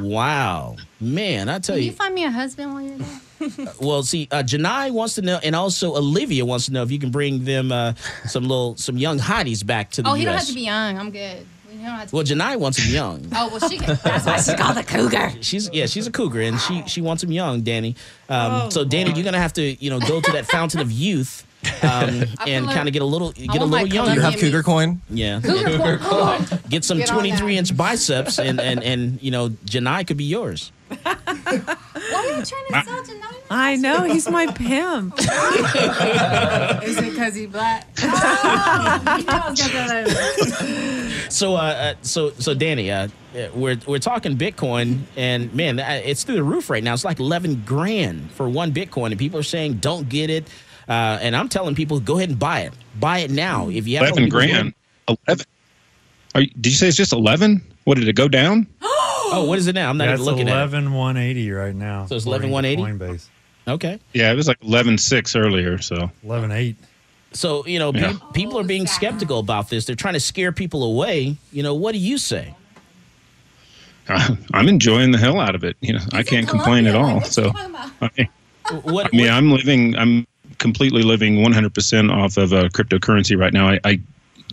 [0.00, 1.48] Wow, man!
[1.48, 1.90] I tell Can you.
[1.90, 3.74] Can you find me a husband while you're there?
[3.80, 6.98] Well, see, uh, Janai wants to know, and also Olivia wants to know if you
[6.98, 7.94] can bring them uh,
[8.26, 10.18] some little, some young hotties back to the Oh, U.S.
[10.18, 10.98] he don't have to be young.
[10.98, 11.46] I'm good.
[11.78, 13.26] We don't have to well, Janai wants him young.
[13.34, 13.78] Oh well, she.
[13.78, 15.32] Can, that's why she's called a cougar.
[15.40, 17.94] She's yeah, she's a cougar, and she she wants him young, Danny.
[18.28, 20.90] Um, Oh, so Danny, you're gonna have to you know go to that fountain of
[20.90, 21.44] youth.
[21.82, 24.14] Um, and kind of get a little get a little younger.
[24.14, 25.00] You have Cougar coin?
[25.10, 25.40] Yeah.
[25.40, 26.44] Cougar coin.
[26.68, 30.70] Get some Get 23 inch biceps, and, and, and you know, Janai could be yours.
[31.02, 33.34] Why are you trying to sell to nine?
[33.50, 35.18] I know he's my pimp.
[36.82, 37.86] Is it because he's black?
[38.00, 41.26] Oh, you know I was gonna throw that.
[41.30, 46.00] So, uh, uh, so, so, Danny, uh, uh, we're we're talking Bitcoin, and man, uh,
[46.04, 46.94] it's through the roof right now.
[46.94, 50.48] It's like eleven grand for one Bitcoin, and people are saying don't get it.
[50.88, 52.72] Uh, and I'm telling people, go ahead and buy it.
[52.98, 54.74] Buy it now if you have Eleven grand.
[55.06, 55.46] Eleven.
[56.34, 57.62] You, did you say it's just eleven?
[57.84, 58.66] What did it go down?
[59.32, 59.90] Oh, what is it now?
[59.90, 60.74] I'm not Yeah, even it's looking at it.
[60.74, 62.06] 11 180 right now.
[62.06, 63.14] So it's according to 11,180?
[63.14, 63.28] Coinbase.
[63.74, 63.98] Okay.
[64.14, 65.78] Yeah, it was like 11 6 earlier.
[65.78, 66.76] So 11 8.
[67.32, 68.12] So you know, Yeah.
[68.12, 69.84] pe- people are being skeptical about this.
[69.84, 71.36] They're trying to scare people away.
[71.52, 72.54] You know, what do you say?
[74.08, 75.76] I'm enjoying the hell out of it.
[75.80, 77.20] You know, I can't complain at all.
[77.22, 77.52] So,
[78.00, 78.28] I,
[78.82, 79.10] What?
[79.12, 79.96] I mean, I'm living.
[79.96, 80.26] I'm
[80.58, 83.68] completely living 100% off of uh, cryptocurrency right now.
[83.68, 84.00] I, I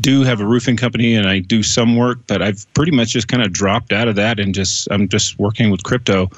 [0.01, 3.27] do have a roofing company and I do some work, but I've pretty much just
[3.27, 6.29] kind of dropped out of that and just I'm just working with crypto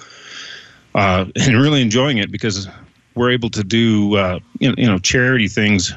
[0.95, 2.67] uh, and really enjoying it because
[3.15, 5.93] we're able to do uh, you, know, you know charity things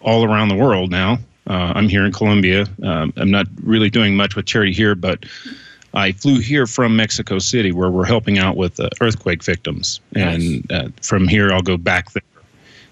[0.00, 1.18] all around the world now.
[1.46, 2.66] Uh, I'm here in Colombia.
[2.82, 5.24] Um, I'm not really doing much with charity here, but
[5.92, 10.70] I flew here from Mexico City, where we're helping out with uh, earthquake victims, and
[10.72, 12.22] uh, from here I'll go back there.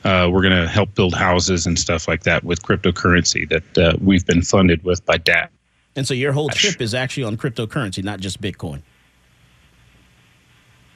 [0.04, 3.96] Uh, we're going to help build houses and stuff like that with cryptocurrency that uh,
[4.00, 5.52] we've been funded with by DAP.
[5.94, 8.82] And so your whole trip is actually on cryptocurrency, not just Bitcoin.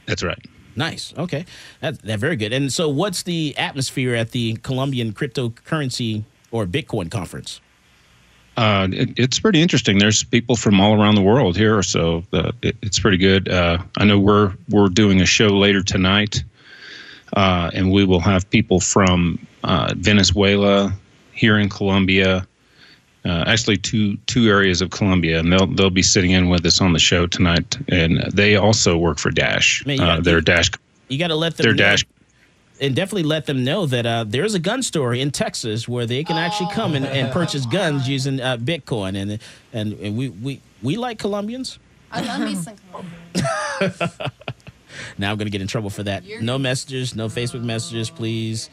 [0.06, 0.38] That's right.
[0.74, 1.14] Nice.
[1.16, 1.46] Okay.
[1.80, 2.52] That, that very good.
[2.52, 7.60] And so, what's the atmosphere at the Colombian cryptocurrency or Bitcoin conference?
[8.56, 9.98] Uh, it, it's pretty interesting.
[9.98, 13.48] There's people from all around the world here, so uh, it, it's pretty good.
[13.48, 16.42] Uh, I know we're we're doing a show later tonight,
[17.36, 20.92] uh, and we will have people from uh, Venezuela,
[21.32, 22.46] here in Colombia,
[23.24, 26.80] uh, actually two two areas of Colombia, and they'll they'll be sitting in with us
[26.80, 27.76] on the show tonight.
[27.88, 29.84] And they also work for Dash.
[29.86, 30.70] Man, you uh, got- they're Dash.
[31.08, 32.04] You got to let them They're know, Dash.
[32.80, 36.24] and definitely let them know that uh, there's a gun store in Texas where they
[36.24, 39.16] can actually come and, and purchase guns using uh, Bitcoin.
[39.16, 39.38] And
[39.72, 41.78] and, and we, we, we like Colombians.
[42.10, 44.30] I love me some Colombian.
[45.18, 46.24] Now I'm going to get in trouble for that.
[46.40, 48.70] No messages, no Facebook messages, please.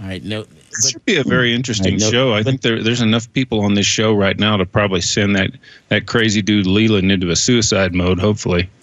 [0.00, 0.42] All right, no.
[0.42, 2.34] This should be a very interesting I know, show.
[2.34, 5.50] I think there, there's enough people on this show right now to probably send that,
[5.88, 8.18] that crazy dude Leland into a suicide mode.
[8.18, 8.68] Hopefully,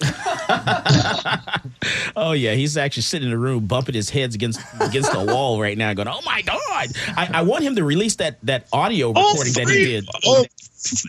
[2.16, 5.60] Oh yeah, he's actually sitting in the room bumping his heads against against the wall
[5.60, 9.08] right now, going, "Oh my god!" I, I want him to release that that audio
[9.08, 10.08] recording that he did.
[10.24, 10.44] All,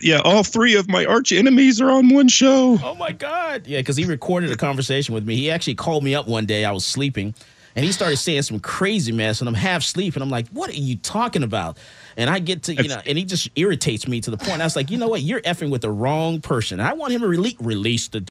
[0.02, 2.78] yeah, all three of my arch enemies are on one show.
[2.82, 3.66] Oh my god!
[3.66, 5.36] Yeah, because he recorded a conversation with me.
[5.36, 6.64] He actually called me up one day.
[6.64, 7.34] I was sleeping,
[7.74, 10.70] and he started saying some crazy mess, and I'm half asleep, and I'm like, "What
[10.70, 11.78] are you talking about?"
[12.16, 14.60] And I get to you know, and he just irritates me to the point.
[14.60, 15.22] I was like, "You know what?
[15.22, 18.26] You're effing with the wrong person." I want him to release the.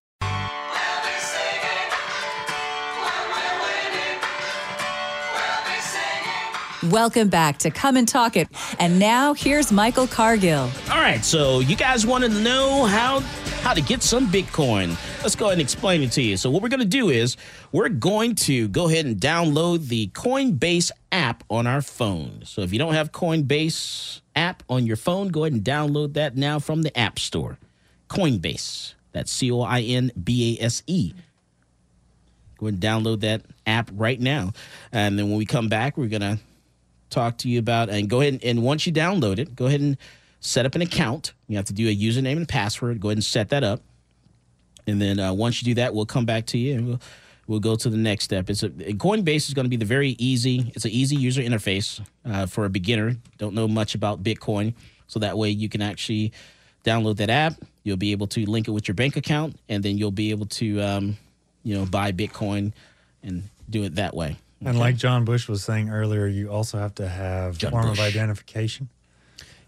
[6.90, 8.48] Welcome back to Come and Talk It.
[8.80, 10.68] And now here's Michael Cargill.
[10.90, 13.20] All right, so you guys want to know how
[13.62, 14.98] how to get some Bitcoin?
[15.22, 16.38] Let's go ahead and explain it to you.
[16.38, 17.38] So what we're going to do is
[17.72, 22.42] we're going to go ahead and download the Coinbase app on our phone.
[22.46, 26.36] So if you don't have Coinbase app on your phone, go ahead and download that
[26.36, 27.60] now from the App Store.
[28.10, 28.96] Coinbase.
[29.12, 31.14] That's C O I N B A S E.
[32.58, 34.54] Go ahead and download that app right now.
[34.92, 36.40] And then when we come back, we're going to
[37.12, 39.82] talk to you about and go ahead and, and once you download it, go ahead
[39.82, 39.98] and
[40.40, 41.34] set up an account.
[41.48, 43.00] You have to do a username and password.
[43.00, 43.82] Go ahead and set that up.
[44.88, 47.02] And then uh, once you do that, we'll come back to you and we'll
[47.48, 48.50] we'll go to the next step.
[48.50, 50.72] It's a Coinbase is going to be the very easy.
[50.74, 53.16] It's an easy user interface uh, for a beginner.
[53.38, 54.74] Don't know much about Bitcoin,
[55.08, 56.32] so that way you can actually
[56.84, 57.56] download that app.
[57.84, 60.46] You'll be able to link it with your bank account, and then you'll be able
[60.48, 61.18] to um,
[61.64, 62.74] you know buy Bitcoin
[63.22, 64.38] and do it that way.
[64.64, 68.00] And like John Bush was saying earlier, you also have to have John form Bush.
[68.00, 68.90] of identification.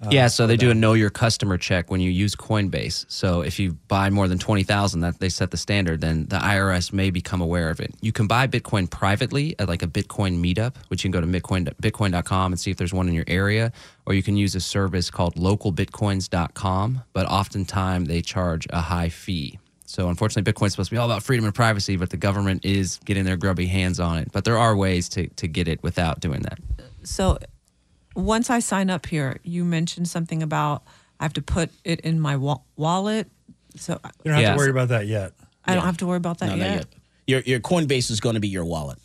[0.05, 3.05] Uh, yeah, so they do a know your customer check when you use Coinbase.
[3.07, 6.91] So if you buy more than 20,000 that they set the standard, then the IRS
[6.91, 7.93] may become aware of it.
[8.01, 11.41] You can buy Bitcoin privately at like a Bitcoin meetup, which you can go to
[11.41, 13.71] bitcoin, bitcoin.com and see if there's one in your area,
[14.05, 19.59] or you can use a service called localbitcoins.com, but oftentimes they charge a high fee.
[19.93, 22.99] So unfortunately, Bitcoin's supposed to be all about freedom and privacy, but the government is
[23.05, 24.31] getting their grubby hands on it.
[24.31, 26.57] But there are ways to, to get it without doing that.
[27.03, 27.37] So
[28.15, 30.81] once I sign up here, you mentioned something about
[31.19, 33.29] I have to put it in my wa- wallet.
[33.75, 34.51] So You don't have Yeah.
[34.53, 35.33] to worry about that yet.
[35.63, 36.67] I don't have to worry about that No, yet.
[36.67, 36.85] not yet.
[37.27, 38.97] Your your Coinbase is going to be your wallet.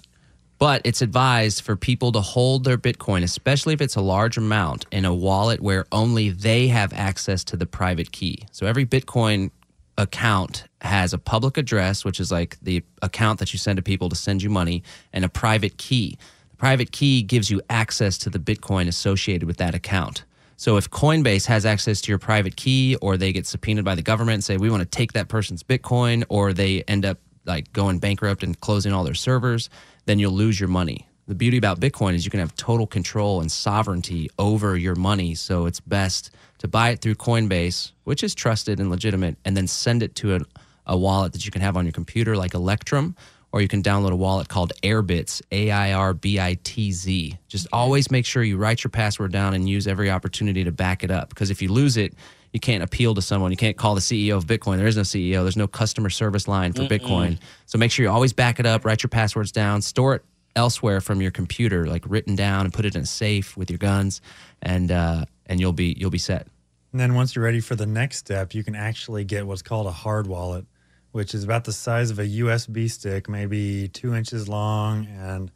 [0.59, 4.87] But it's advised for people to hold their Bitcoin, especially if it's a large amount,
[4.91, 8.39] in a wallet where only they have access to the private key.
[8.53, 9.51] So every Bitcoin
[9.99, 14.09] account has a public address, which is like the account that you send to people
[14.09, 14.83] to send you money,
[15.13, 16.17] and a private key.
[16.51, 20.25] The private key gives you access to the Bitcoin associated with that account.
[20.57, 24.03] So if Coinbase has access to your private key, or they get subpoenaed by the
[24.03, 27.73] government and say we want to take that person's Bitcoin, or they end up like
[27.73, 29.69] going bankrupt and closing all their servers,
[30.07, 31.08] then you'll lose your money.
[31.29, 35.35] The beauty about Bitcoin is you can have total control and sovereignty over your money.
[35.35, 39.67] So it's best to buy it through Coinbase, which is trusted and legitimate, and then
[39.67, 40.41] send it to a,
[40.87, 43.15] a wallet that you can have on your computer, like Electrum,
[43.53, 47.37] or you can download a wallet called Airbitz, A I R B I T Z.
[47.47, 51.05] Just always make sure you write your password down and use every opportunity to back
[51.05, 51.29] it up.
[51.29, 52.15] Because if you lose it,
[52.55, 53.51] you can't appeal to someone.
[53.51, 54.79] You can't call the CEO of Bitcoin.
[54.79, 55.43] There is no CEO.
[55.43, 56.99] There's no customer service line for Mm-mm.
[56.99, 57.39] Bitcoin.
[57.67, 60.25] So make sure you always back it up, write your passwords down, store it
[60.59, 63.79] elsewhere from your computer, like written down, and put it in a safe with your
[63.79, 64.21] guns,
[64.61, 66.47] and uh, and you'll be you'll be set.
[66.93, 69.87] And then once you're ready for the next step, you can actually get what's called
[69.87, 70.67] a hard wallet,
[71.13, 75.51] which is about the size of a USB stick, maybe two inches long and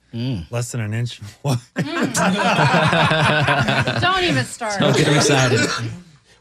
[0.50, 1.58] less than an inch wide.
[4.00, 4.78] Don't even start.
[4.78, 5.60] Don't get him excited.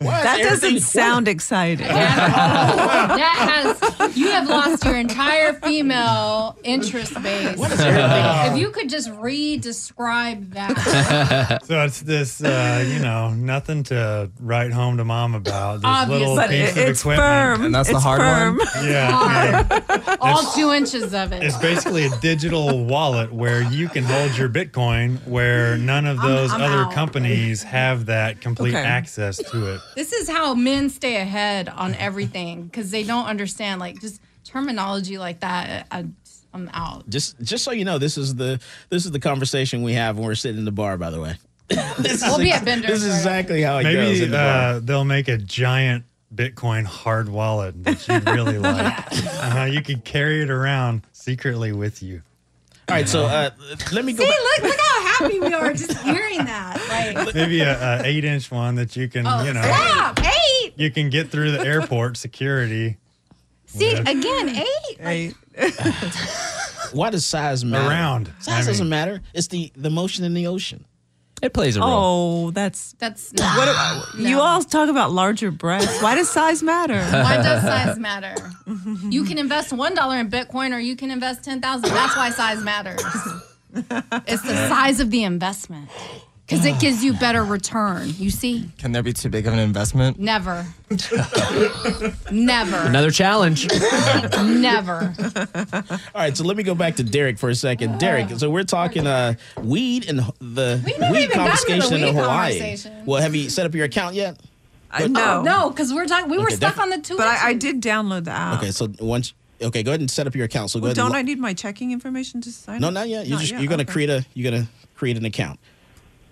[0.01, 1.87] that doesn't sound exciting.
[1.87, 7.55] that has you have lost your entire female interest base.
[7.59, 11.61] if you could just re-describe that.
[11.65, 15.81] so it's this, uh, you know, nothing to write home to mom about.
[15.81, 17.19] This little piece But of it's equipment.
[17.27, 17.65] firm.
[17.65, 18.19] And that's the It's hard
[18.57, 18.65] one?
[18.67, 18.87] firm.
[18.87, 20.17] Yeah.
[20.21, 21.43] All two inches of it.
[21.43, 26.51] It's basically a digital wallet where you can hold your Bitcoin, where none of those
[26.51, 26.93] I'm other out.
[26.93, 28.83] companies have that complete Okay.
[28.83, 29.81] access to it.
[29.95, 35.17] This is how men stay ahead on everything because they don't understand like just terminology
[35.17, 35.87] like that.
[35.91, 36.05] I,
[36.53, 37.09] I'm out.
[37.09, 40.25] Just just so you know, this is the this is the conversation we have when
[40.25, 40.97] we're sitting in the bar.
[40.97, 41.35] By the way,
[41.99, 43.93] this We'll is be at Bender's This is exactly how it goes.
[43.95, 44.63] Maybe in the bar.
[44.75, 49.05] uh, they'll make a giant Bitcoin hard wallet that you really like.
[49.55, 52.21] uh, you can carry it around secretly with you.
[52.89, 53.51] All right, so uh,
[53.93, 54.23] let me go.
[54.23, 54.39] See, back.
[54.39, 54.90] look, look how
[55.21, 57.15] happy we are just hearing that.
[57.15, 60.73] Like, Maybe a, a eight inch one that you can, oh, you know, stop, eight.
[60.75, 62.97] you can get through the airport security.
[63.65, 63.99] See, Yeah.
[64.01, 64.97] again, eight.
[64.99, 65.35] Eight.
[66.93, 67.87] Why does size matter?
[67.89, 68.33] Around.
[68.39, 69.21] Size I mean- doesn't matter.
[69.33, 70.85] It's the the motion in the ocean.
[71.41, 71.89] It plays a role.
[72.47, 73.41] Oh, that's that's what.
[73.73, 76.01] Uh, you all talk about larger breasts.
[76.03, 77.01] Why does size matter?
[77.01, 78.35] Why does size matter?
[79.09, 81.89] You can invest one dollar in Bitcoin, or you can invest ten thousand.
[81.89, 83.01] That's why size matters.
[83.73, 85.89] It's the size of the investment
[86.45, 88.09] because it gives you better return.
[88.17, 90.19] You see, Can there be too big of an investment?
[90.19, 90.65] never,
[92.31, 93.67] never, Another challenge.
[94.41, 95.13] never.
[95.73, 97.99] All right, so let me go back to Derek for a second.
[97.99, 102.03] Derek, so we're talking uh, weed and the We weed even gotten to the confiscation
[102.03, 102.59] in Hawaii.
[102.59, 103.05] conversation.
[103.05, 104.39] Well, have you set up your account yet?
[104.93, 105.41] I know.
[105.41, 106.29] No, because we're talking.
[106.29, 107.15] We were stuck defi- on the two.
[107.15, 108.57] But I, I did download the app.
[108.57, 109.33] Okay, so once
[109.63, 110.71] okay, go ahead and set up your account.
[110.71, 110.95] So go Well, ahead.
[110.97, 112.81] don't lo- I need my checking information to sign up?
[112.81, 112.93] No, up?
[112.93, 113.27] not yet.
[113.27, 113.91] You're just yet, you're gonna okay.
[113.93, 115.59] create a you're gonna create an account.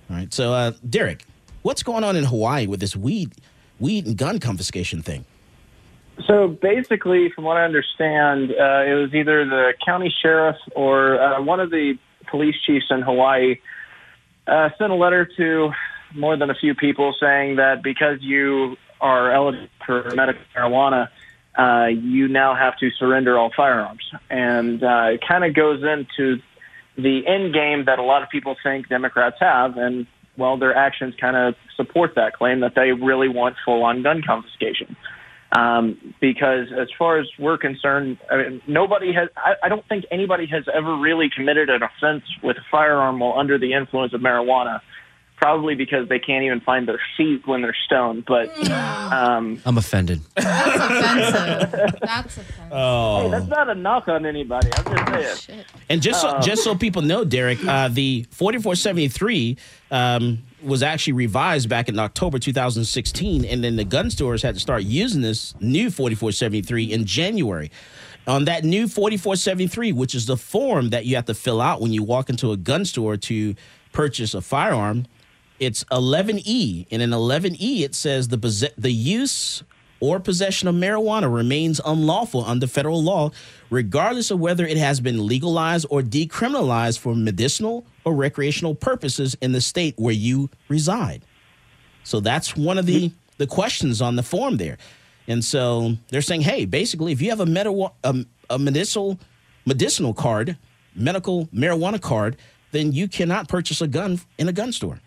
[0.10, 0.34] All right.
[0.34, 1.24] So uh, Derek,
[1.62, 3.34] what's going on in Hawaii with this weed
[3.80, 5.26] weed and gun confiscation thing?
[6.28, 11.42] So basically, from what I understand, uh, it was either the county sheriff or uh,
[11.42, 13.56] one of the police chiefs in Hawaii
[14.46, 15.72] uh, sent a letter to
[16.14, 21.08] more than a few people saying that because you are eligible for medical marijuana,
[21.60, 24.04] uh, you now have to surrender all firearms.
[24.30, 26.42] And uh, it kind of goes into
[26.96, 29.76] the end game that a lot of people think Democrats have.
[29.76, 30.08] And,
[30.38, 34.22] well, their actions kind of support that claim that they really want full on gun
[34.26, 34.96] confiscation.
[35.52, 40.06] Um, because as far as we're concerned, I mean, nobody has, I, I don't think
[40.12, 44.22] anybody has ever really committed an offense with a firearm while under the influence of
[44.22, 44.80] marijuana.
[45.40, 48.26] Probably because they can't even find their feet when they're stoned.
[48.26, 50.20] But um, I'm offended.
[50.36, 52.00] That's offensive.
[52.02, 52.56] That's offensive.
[52.72, 53.22] Oh.
[53.22, 54.70] hey, that's not a knock on anybody.
[54.76, 54.84] I'm
[55.14, 55.64] just saying.
[55.88, 59.58] And just so, Um, just so people know, Derek, uh, the 4473
[59.92, 64.60] um, was actually revised back in October 2016, and then the gun stores had to
[64.60, 67.72] start using this new 4473 in January.
[68.28, 71.94] On that new 4473, which is the form that you have to fill out when
[71.94, 73.56] you walk into a gun store to
[73.94, 75.06] purchase a firearm,
[75.60, 79.64] it's 11E, and in 11E it says the the use
[80.00, 83.32] or possession of marijuana remains unlawful under federal law,
[83.70, 89.52] regardless of whether it has been legalized or decriminalized for medicinal or recreational purposes in
[89.52, 91.22] the state where you reside.
[92.04, 93.16] So that's one of the hmm.
[93.38, 94.78] the questions on the form there,
[95.28, 99.20] and so they're saying, hey, basically, if you have a medi- a, a medicinal
[99.66, 100.58] medicinal card,
[100.96, 102.38] medical marijuana card,
[102.72, 105.00] then you cannot purchase a gun in a gun store.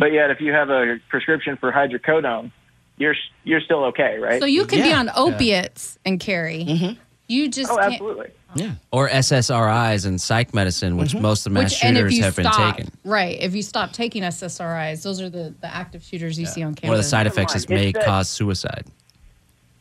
[0.00, 2.50] But yet, if you have a prescription for hydrocodone,
[2.96, 4.40] you're you're still okay, right?
[4.40, 4.98] So you can be Yeah.
[5.00, 6.64] on opiates and carry.
[6.64, 6.92] Mm-hmm.
[7.28, 7.92] You just Oh, can't.
[7.92, 8.30] absolutely.
[8.56, 8.72] Yeah.
[8.90, 11.22] Or SSRIs and psych medicine, which mm-hmm.
[11.22, 12.92] most of the mass Which, and if shooters you have been stop, taken.
[13.04, 13.38] right?
[13.40, 16.92] If you stop taking SSRIs, those are the, the active shooters you see on camera.
[16.94, 18.86] One of the side effects is It's may that- cause suicide.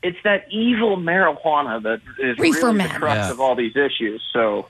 [0.03, 2.89] It's that evil marijuana that is Reefer really man.
[2.89, 3.31] the crux Yeah.
[3.31, 4.21] of all these issues.
[4.31, 4.67] So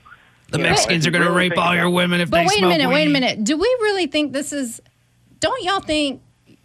[0.51, 2.51] The you Mexicans if are going to rape all your women if But they wait
[2.55, 3.13] a smoke minute, wait a weed.
[3.13, 3.43] minute.
[3.43, 4.81] Do we really think this is?
[5.39, 6.21] Don't y'all think?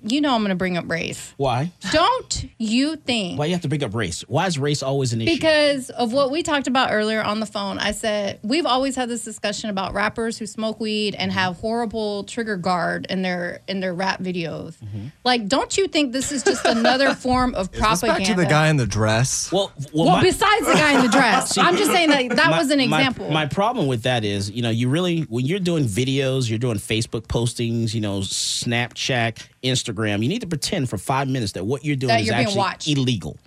[0.07, 1.33] You know, I'm going to bring up race.
[1.39, 1.73] Why?
[1.91, 3.39] Don't you think?
[3.39, 4.21] Why you have to bring up race?
[4.29, 5.35] Why is race always an issue?
[5.35, 9.09] Because of what we talked about earlier on the phone, I said we've always had
[9.09, 13.81] this discussion about rappers who smoke weed and have horrible trigger guard in their in
[13.81, 14.77] their rap videos.
[14.79, 15.07] Mm-hmm.
[15.25, 18.19] Like, don't you think this is just another form of Is this propaganda?
[18.21, 19.51] back to the guy in the dress?
[19.51, 22.37] well, well, well, my- besides the guy in the dress, See, I'm just saying that
[22.37, 23.31] that my- was an my- example.
[23.31, 26.77] My, problem with that is, you know, you really when you're doing videos, you're doing
[26.79, 31.85] Facebook postings, you know, Snapchat, Instagram, you need to pretend for five minutes that what
[31.85, 33.39] you're doing That is you're actually illegal.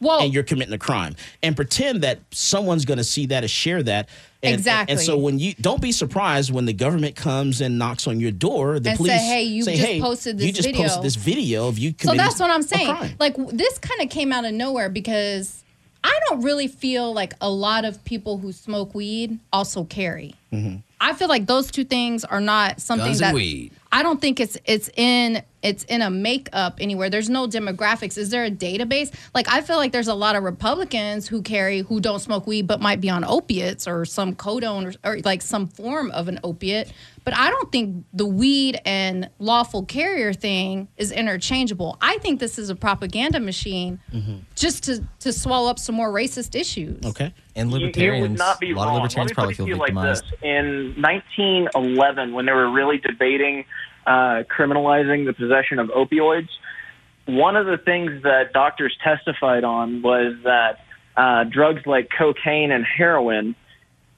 [0.00, 3.48] well, and you're committing a crime and pretend that someone's going to see that or
[3.48, 4.08] share that
[4.42, 4.92] and, Exactly.
[4.92, 8.30] and so when you don't be surprised when the government comes and knocks on your
[8.30, 10.46] door the And say, police "Hey, you say, just hey, posted this video.
[10.46, 13.16] you just video." posted this video of you So that's what I'm saying.
[13.18, 15.63] Like this kind of came out of nowhere because
[16.04, 20.34] I don't really feel like a lot of people who smoke weed also carry.
[20.52, 20.76] Mm-hmm.
[21.00, 23.72] I feel like those two things are not something Guns and that weed.
[23.90, 27.08] I don't think it's it's in it's in a makeup anywhere.
[27.08, 28.18] There's no demographics.
[28.18, 29.14] Is there a database?
[29.34, 32.66] Like I feel like there's a lot of Republicans who carry who don't smoke weed
[32.66, 36.38] but might be on opiates or some codone or, or like some form of an
[36.42, 36.92] opiate.
[37.24, 41.96] But I don't think the weed and lawful carrier thing is interchangeable.
[42.02, 43.98] I think this is a propaganda machine
[44.54, 47.04] just to to swallow up some more racist issues.
[47.04, 48.24] okay and libertarians.
[48.24, 48.96] You would not be a lot wrong.
[48.96, 50.22] of libertarians probably me put feel it like this.
[50.42, 53.64] In 1911, when they were really debating
[54.06, 56.48] uh, criminalizing the possession of opioids,
[57.26, 60.80] one of the things that doctors testified on was that
[61.16, 63.54] uh, drugs like cocaine and heroin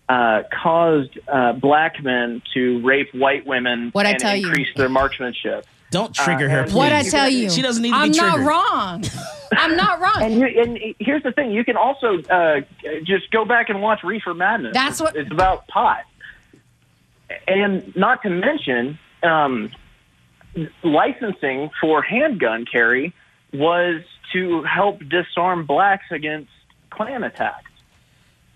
[0.09, 4.47] uh, caused uh, black men to rape white women What'd I and tell you?
[4.49, 5.67] increase their marksmanship.
[5.91, 7.51] don't trigger Uh, her and- please What I tell you?
[7.51, 9.05] she doesn't need to I'm be not triggered wrong.
[9.57, 10.23] I'm not wrong.
[10.23, 12.61] And, you, and here's the thing: you can also uh,
[13.05, 14.75] just go back and watch Reefer Madness.
[14.75, 16.05] That's what- it's about pot,
[17.49, 19.71] and not to mention um,
[20.83, 23.13] licensing for handgun carry
[23.53, 24.03] was
[24.33, 26.51] to help disarm blacks against
[26.91, 27.66] Klan attacks.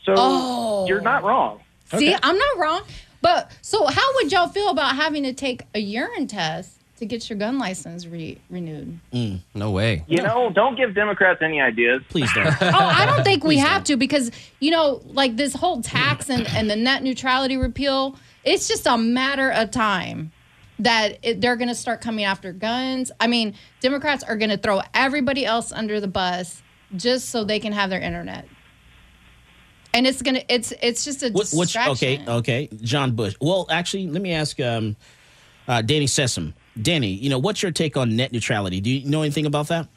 [0.05, 0.87] So Oh.
[0.89, 1.61] you're not wrong.
[1.97, 2.83] See, I'm not wrong.
[3.23, 7.29] But so, how would y'all feel about having to take a urine test to get
[7.29, 8.99] your gun license re- renewed?
[9.13, 10.05] Mm, no way.
[10.07, 12.01] You know, don't give Democrats any ideas.
[12.09, 14.31] please don't Oh, I don't think we have to because
[14.61, 18.97] you know, like this whole tax and, and the net neutrality repeal, it's just a
[18.97, 20.33] matter of time
[20.79, 23.13] that it, they're going to start coming after guns.
[23.21, 26.63] I mean, Democrats are going to throw everybody else under the bus
[26.97, 28.47] just so they can have their internet.
[29.93, 32.23] And it's gonna it's it's just a What, which distraction.
[32.29, 34.97] okay okay John Bush well actually let me ask um
[35.69, 39.23] uh, Danny Sessom Danny you know what's your take on net neutrality do you know
[39.23, 39.89] anything about that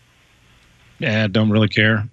[1.00, 2.08] Yeah, don't really care.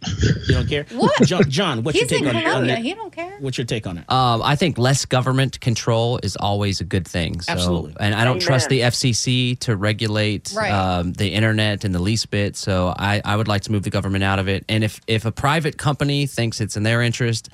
[0.49, 1.22] you don't care What?
[1.22, 2.74] John, John what's He's your take in on, on Colombia.
[2.76, 2.85] net?
[2.85, 3.37] He don't care.
[3.41, 7.07] what's your take on it Um, I think less government control is always a good
[7.09, 7.41] thing.
[7.41, 7.95] So, Absolutely.
[8.01, 10.70] And I don't trust the FCC to regulate Right.
[10.70, 12.57] um, the internet and the least bit.
[12.57, 14.64] So I, I would like to move the government out of it.
[14.68, 17.49] And if, if a private company thinks it's in their interest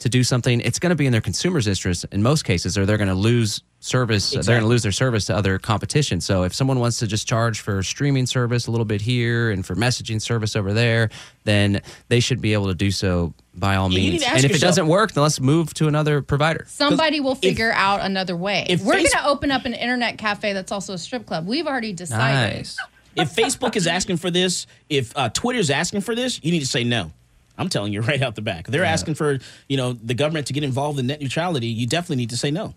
[0.00, 2.86] to do something, it's going to be in their consumers' interest in most cases, or
[2.86, 4.30] they're going to lose service.
[4.30, 6.20] They're going to lose their service to other competition.
[6.20, 9.64] So if someone wants to just charge for streaming service a little bit here and
[9.64, 11.10] for messaging service over there,
[11.44, 14.22] then they should be able to do so by all You means.
[14.22, 16.64] And if it doesn't work, then let's move to another provider.
[16.68, 18.66] Somebody will figure out another way.
[18.68, 21.46] if We're going to open up an internet cafe that's also a strip club.
[21.46, 22.56] We've already decided.
[22.56, 22.78] Nice.
[23.16, 26.66] if Facebook is asking for this if uh, is asking for this you need to
[26.66, 27.12] say no
[27.60, 29.38] I'm telling you right out the back they're asking for
[29.68, 32.50] you know the government to get involved in net neutrality you definitely need to say
[32.50, 32.74] no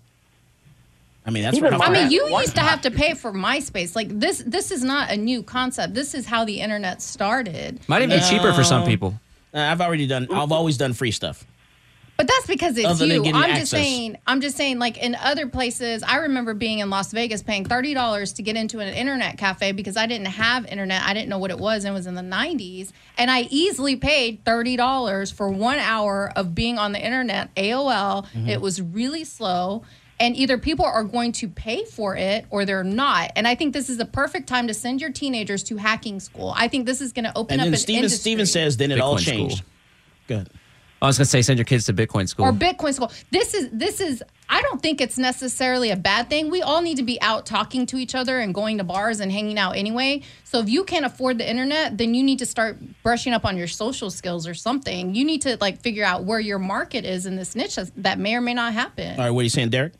[1.25, 3.95] I mean that's Even I mean, you Why used to have to pay for MySpace.
[3.95, 5.93] Like this, this is not a new concept.
[5.93, 7.79] This is how the internet started.
[7.87, 9.13] Might even be cheaper for some people.
[9.53, 11.45] Uh, I've already done I've always done free stuff
[12.23, 13.31] But that's because it's Other you.
[13.33, 14.17] I'm just saying.
[14.25, 14.79] I'm just saying.
[14.79, 18.55] Like in other places, I remember being in Las Vegas paying thirty dollars to get
[18.55, 21.03] into an internet cafe because I didn't have internet.
[21.03, 21.83] I didn't know what it was.
[21.83, 26.31] And it was in the '90s, and I easily paid thirty dollars for one hour
[26.33, 27.53] of being on the internet.
[27.55, 28.25] AOL.
[28.27, 28.47] Mm-hmm.
[28.47, 29.83] It was really slow.
[30.17, 33.31] And either people are going to pay for it or they're not.
[33.35, 36.53] And I think this is the perfect time to send your teenagers to hacking school.
[36.55, 38.19] I think this is going to open and up then an Steven industry.
[38.19, 39.35] Steven says then it all Bitcoin school.
[39.49, 39.63] changed
[40.27, 40.49] good
[41.03, 42.45] I was going to say send your kids to Bitcoin school.
[42.45, 43.11] or Bitcoin school.
[43.29, 46.49] This is this is I don't think it's necessarily a bad thing.
[46.49, 49.29] We all need to be out talking to each other and going to bars and
[49.29, 50.21] hanging out anyway.
[50.45, 53.57] So if you can't afford the internet, then you need to start brushing up on
[53.57, 55.13] your social skills or something.
[55.13, 58.35] You need to like figure out where your market is in this niche that may
[58.35, 59.19] or may not happen.
[59.19, 59.93] All right, what are you saying, Derek?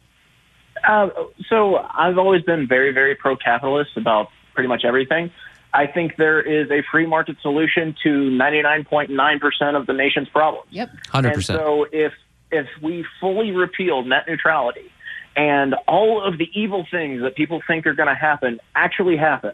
[0.88, 1.10] Uh,
[1.50, 5.32] so I've always been very, very pro-capitalist about pretty much everything.
[5.74, 10.68] I think there is a free market solution to 99.9% of the nation's problems.
[10.70, 10.90] Yep.
[11.08, 11.34] 100%.
[11.34, 12.14] And so if
[12.52, 14.92] if we fully repeal net neutrality
[15.36, 19.54] and all of the evil things that people think are going to happen actually happen,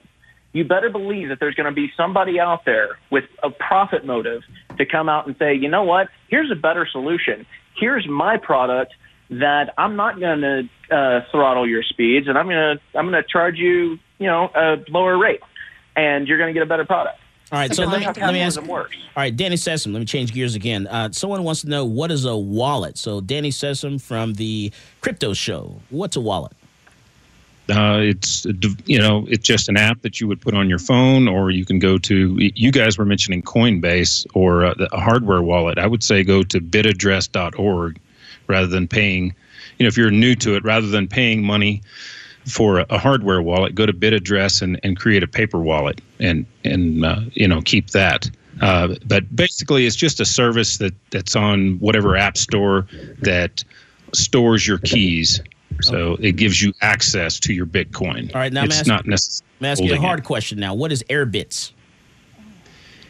[0.52, 4.42] you better believe that there's going to be somebody out there with a profit motive
[4.78, 6.10] to come out and say, you know what?
[6.28, 7.46] Here's a better solution.
[7.78, 8.94] Here's my product
[9.30, 13.22] that I'm not going to uh, throttle your speeds, and I'm going to I'm going
[13.22, 15.42] to charge you, you know, a lower rate,
[15.96, 17.20] and you're going to get a better product.
[17.52, 18.58] All right, so Because let me, let me ask.
[18.60, 18.96] capitalism works.
[19.18, 19.92] All right, Danny Sessom.
[19.92, 20.86] Let me change gears again.
[20.86, 22.96] Uh, someone wants to know what is a wallet.
[22.98, 24.72] So Danny Sessom from the
[25.02, 25.80] Crypto Show.
[25.90, 26.52] What's a wallet?
[27.72, 28.46] Uh, it's
[28.86, 31.66] you know it's just an app that you would put on your phone, or you
[31.66, 32.36] can go to.
[32.40, 35.78] You guys were mentioning Coinbase or uh, the- a hardware wallet.
[35.78, 38.00] I would say go to bitaddress.org
[38.48, 39.36] rather than paying.
[39.78, 41.84] You know, if you're new to it, rather than paying money
[42.46, 47.06] for a, hardware wallet, go to Bitaddress and, and create a paper wallet and and
[47.06, 48.30] uh, you know keep that.
[48.62, 52.88] Uh, but basically, it's just a service that that's on whatever app store
[53.22, 53.64] that
[54.14, 55.42] stores your keys.
[55.82, 58.34] So it gives you access to your Bitcoin.
[58.34, 59.46] All right, now I'm asking- not necessarily.
[59.62, 60.26] I'm asking you a hard it.
[60.26, 60.74] question now.
[60.74, 61.72] What is Airbitz?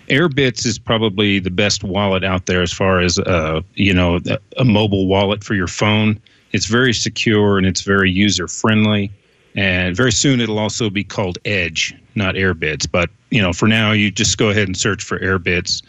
[0.09, 4.19] Airbitz is probably the best wallet out there as far as uh, you know
[4.57, 6.19] a mobile wallet for your phone.
[6.51, 9.11] It's very secure and it's very user friendly.
[9.59, 12.89] And very soon it'll also be called Edge, not Airbitz.
[12.89, 15.81] But you know, for now, you just go ahead and search for Airbitz.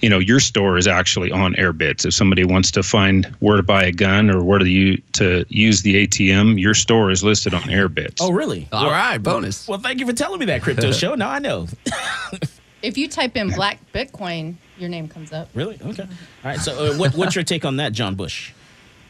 [0.00, 2.06] You know, your store is actually on Airbitz.
[2.06, 5.44] If somebody wants to find where to buy a gun or where to use, to
[5.50, 8.18] use the ATM, your store is listed on Airbitz.
[8.22, 8.66] Oh, really?
[8.72, 9.68] All right, bonus.
[9.68, 11.14] Well, thank you for telling me that, Crypto Show.
[11.14, 11.66] Now I know.
[12.80, 15.50] If you type in black Bitcoin, your name comes up.
[15.52, 15.78] Really?
[15.84, 16.04] Okay.
[16.04, 16.08] All
[16.44, 16.58] right.
[16.58, 18.52] So, uh, what, what's your take on that, John Bush?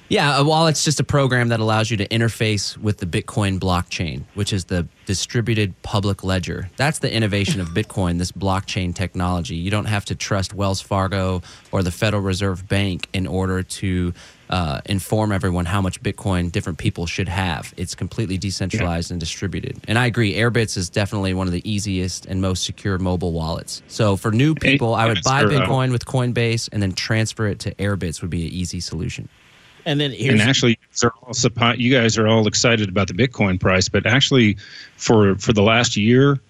[0.09, 4.25] Yeah, a wallet's just a program that allows you to interface with the Bitcoin blockchain,
[4.35, 6.71] which is the distributed public ledger.
[6.79, 9.57] That's the innovation of Bitcoin, this blockchain technology.
[9.57, 11.43] You don't have to trust Wells Fargo
[11.73, 14.15] or the Federal Reserve Bank in order to
[14.49, 17.75] uh, inform everyone how much Bitcoin different people should have.
[17.77, 19.79] It's completely decentralized and distributed.
[19.89, 23.83] And I agree, Airbitz is definitely one of the easiest and most secure mobile wallets.
[23.89, 27.75] So for new people, I would buy Bitcoin with Coinbase and then transfer it to
[27.75, 29.29] Airbitz would be an easy solution.
[29.87, 33.09] And then and actually, you guys are all suppo- you guys are all excited about
[33.09, 34.57] the Bitcoin price, but actually,
[34.97, 36.41] for for the last year,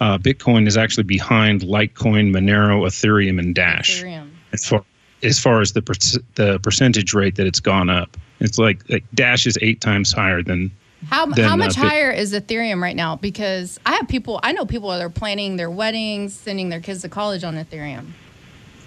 [0.00, 4.02] uh, Bitcoin is actually behind Litecoin, Monero, Ethereum, and Dash.
[4.02, 4.30] Ethereum.
[4.52, 4.84] As far
[5.22, 9.04] as far as the per- the percentage rate that it's gone up, it's like like
[9.14, 10.70] Dash is eight times higher than.
[11.08, 13.16] How, than, how uh, much Bit- higher is Ethereum right now?
[13.16, 17.00] Because I have people, I know people that are planning their weddings, sending their kids
[17.00, 18.08] to college on Ethereum.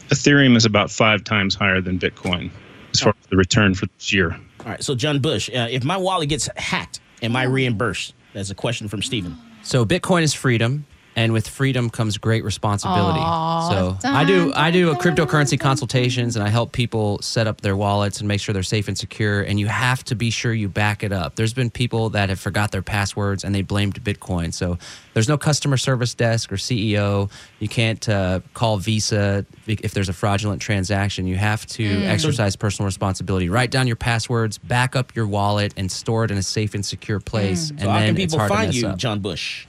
[0.10, 2.52] Ethereum is about five times higher than Bitcoin
[2.94, 4.32] as far as the return for this year.
[4.62, 4.84] All right.
[4.84, 8.14] So, John Bush, uh, if my wallet gets hacked, am I reimbursed?
[8.34, 9.38] That's a question from Steven.
[9.64, 10.86] So Bitcoin is freedom,
[11.16, 13.20] and with freedom comes great responsibility.
[13.20, 17.48] Aw, so dun, I do I do a cryptocurrency consultations, and I help people set
[17.48, 19.42] up their wallets and make sure they're safe and secure.
[19.42, 21.36] And you have to be sure you back it up.
[21.36, 24.54] There's been people that have forgot their passwords and they blamed Bitcoin.
[24.54, 24.78] So
[25.14, 27.30] there's no customer service desk or CEO.
[27.60, 31.28] You can't uh, call Visa if there's a fraudulent transaction.
[31.28, 32.08] You have to Mm.
[32.08, 33.50] exercise personal responsibility.
[33.50, 36.84] Write down your passwords, back up your wallet, and store it in a safe and
[36.86, 37.70] secure place.
[37.72, 38.98] And So, how then can it's people hard to find you, up.
[38.98, 39.66] John Bush?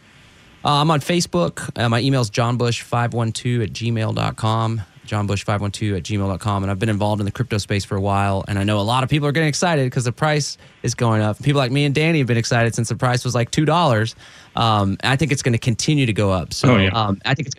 [0.65, 1.71] Uh, I'm on Facebook.
[1.79, 4.83] Uh, my email is johnbush512 at gmail.com.
[5.07, 6.62] Johnbush512 at gmail.com.
[6.65, 8.43] And I've been involved in the crypto space for a while.
[8.49, 11.21] And I know a lot of people are getting excited because the price is going
[11.21, 11.43] up.
[11.43, 14.15] People like me and Danny have been excited since the price was like $2.
[14.57, 16.55] Um, I think it's going to continue to go up.
[16.55, 16.89] So Oh, yeah.
[16.95, 17.57] um, I think it's.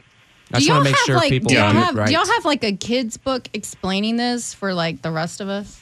[0.51, 2.07] I Do just y'all want to have make sure like people do y'all have right.
[2.07, 5.81] do y'all have like a kids book explaining this for like the rest of us?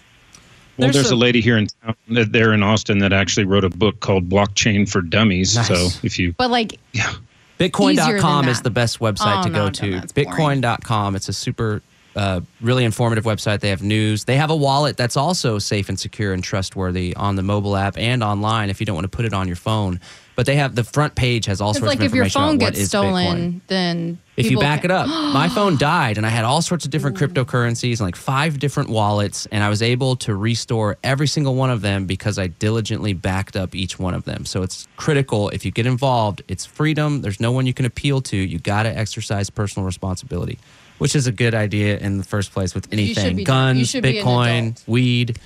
[0.78, 3.46] Well, There's there's, some- a lady here in town, uh, there in Austin, that actually
[3.46, 5.56] wrote a book called Blockchain for Dummies.
[5.56, 5.68] Nice.
[5.68, 7.14] So if you But like yeah,
[7.60, 9.92] Bitcoin.com is the best website Oh, to go no, no, to.
[9.92, 10.30] that's boring.
[10.62, 11.16] Bitcoin.com.
[11.16, 11.82] It's a super,
[12.16, 13.60] uh, really informative website.
[13.60, 14.24] They have news.
[14.26, 17.98] They have a wallet that's also safe and secure and trustworthy on the mobile app
[17.98, 20.00] and online if you don't want to put it on your phone.
[20.36, 22.50] But they have the front page has all it's sorts like of if your information
[22.50, 23.62] phone gets stolen, Bitcoin.
[23.68, 26.86] then If you back can- it up, my phone died and I had all sorts
[26.86, 31.28] of different cryptocurrencies and like five different wallets, and I was able to restore every
[31.28, 34.46] single one of them because I diligently backed up each one of them.
[34.46, 35.50] So it's critical.
[35.50, 37.22] If you get involved, it's freedom.
[37.22, 38.36] There's no one you can appeal to.
[38.38, 40.58] You got to exercise personal responsibility.
[40.98, 44.04] Which is a good idea in the first place with should anything be- guns, should
[44.04, 45.38] Bitcoin, weed,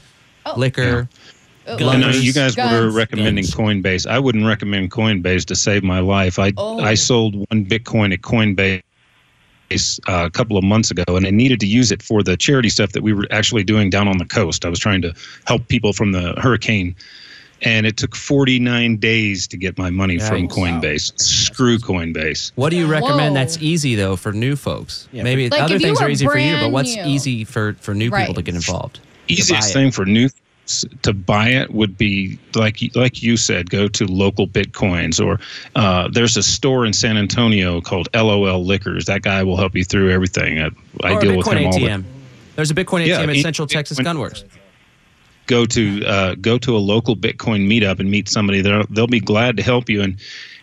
[0.45, 0.53] Oh.
[0.57, 1.09] liquor.
[1.67, 2.23] And, uh, Guns.
[2.25, 2.95] you guys were Guns.
[2.95, 4.07] recommending Coinbase.
[4.09, 6.39] I wouldn't recommend Coinbase to save my life.
[6.39, 6.79] I Oh.
[6.79, 8.81] I sold one Bitcoin at Coinbase
[10.07, 12.69] uh, a couple of months ago, and I needed to use it for the charity
[12.69, 14.63] stuff that we were actually doing down on the coast.
[14.65, 15.13] I was trying to
[15.45, 16.95] help people from the hurricane,
[17.63, 20.51] and it took 49 days to get my money from Yikes.
[20.81, 21.19] Coinbase.
[21.19, 22.53] Screw Coinbase.
[22.55, 23.41] What do you recommend Whoa.
[23.41, 25.09] that's easy though for new folks?
[25.11, 27.03] Yeah, Maybe Like, other things are easy for you, but what's new.
[27.03, 28.95] easy for for new people to get involved?
[28.95, 29.73] To buy easiest it.
[29.73, 30.33] thing for new s-
[31.01, 35.39] to buy it would be like like you said go to local bitcoins or
[35.75, 39.05] uh, there's a store in san antonio called lol liquors.
[39.05, 40.59] That guy will help you through everything.
[40.59, 40.69] I,
[41.03, 42.03] I deal a with Bitcoin him all the ATM.
[42.55, 44.43] There's a Bitcoin Yeah, ATM at Central Texas Bitcoin- Gunworks.
[45.47, 48.61] go to uh, go to a local bitcoin meetup and meet somebody.
[48.61, 50.01] They'll, they'll be glad to help you.
[50.01, 50.17] And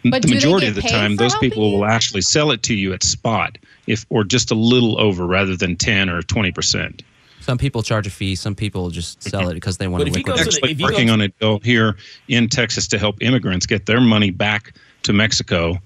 [0.04, 3.02] But the majority of the time those people will actually sell it to you at
[3.02, 7.02] spot if or just a little over rather than 10 or 20 percent
[7.44, 8.34] Some people charge a fee.
[8.36, 10.54] Some people just sell it because they want But to if you go liquidate.
[10.54, 11.96] to the- actually if you go working on a bill here
[12.28, 15.78] in Texas to help immigrants get their money back to Mexico.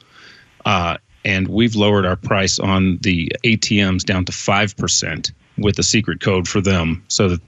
[0.65, 6.21] Uh, and we've lowered our price on the ATMs down to 5% with a secret
[6.21, 7.41] code for them so that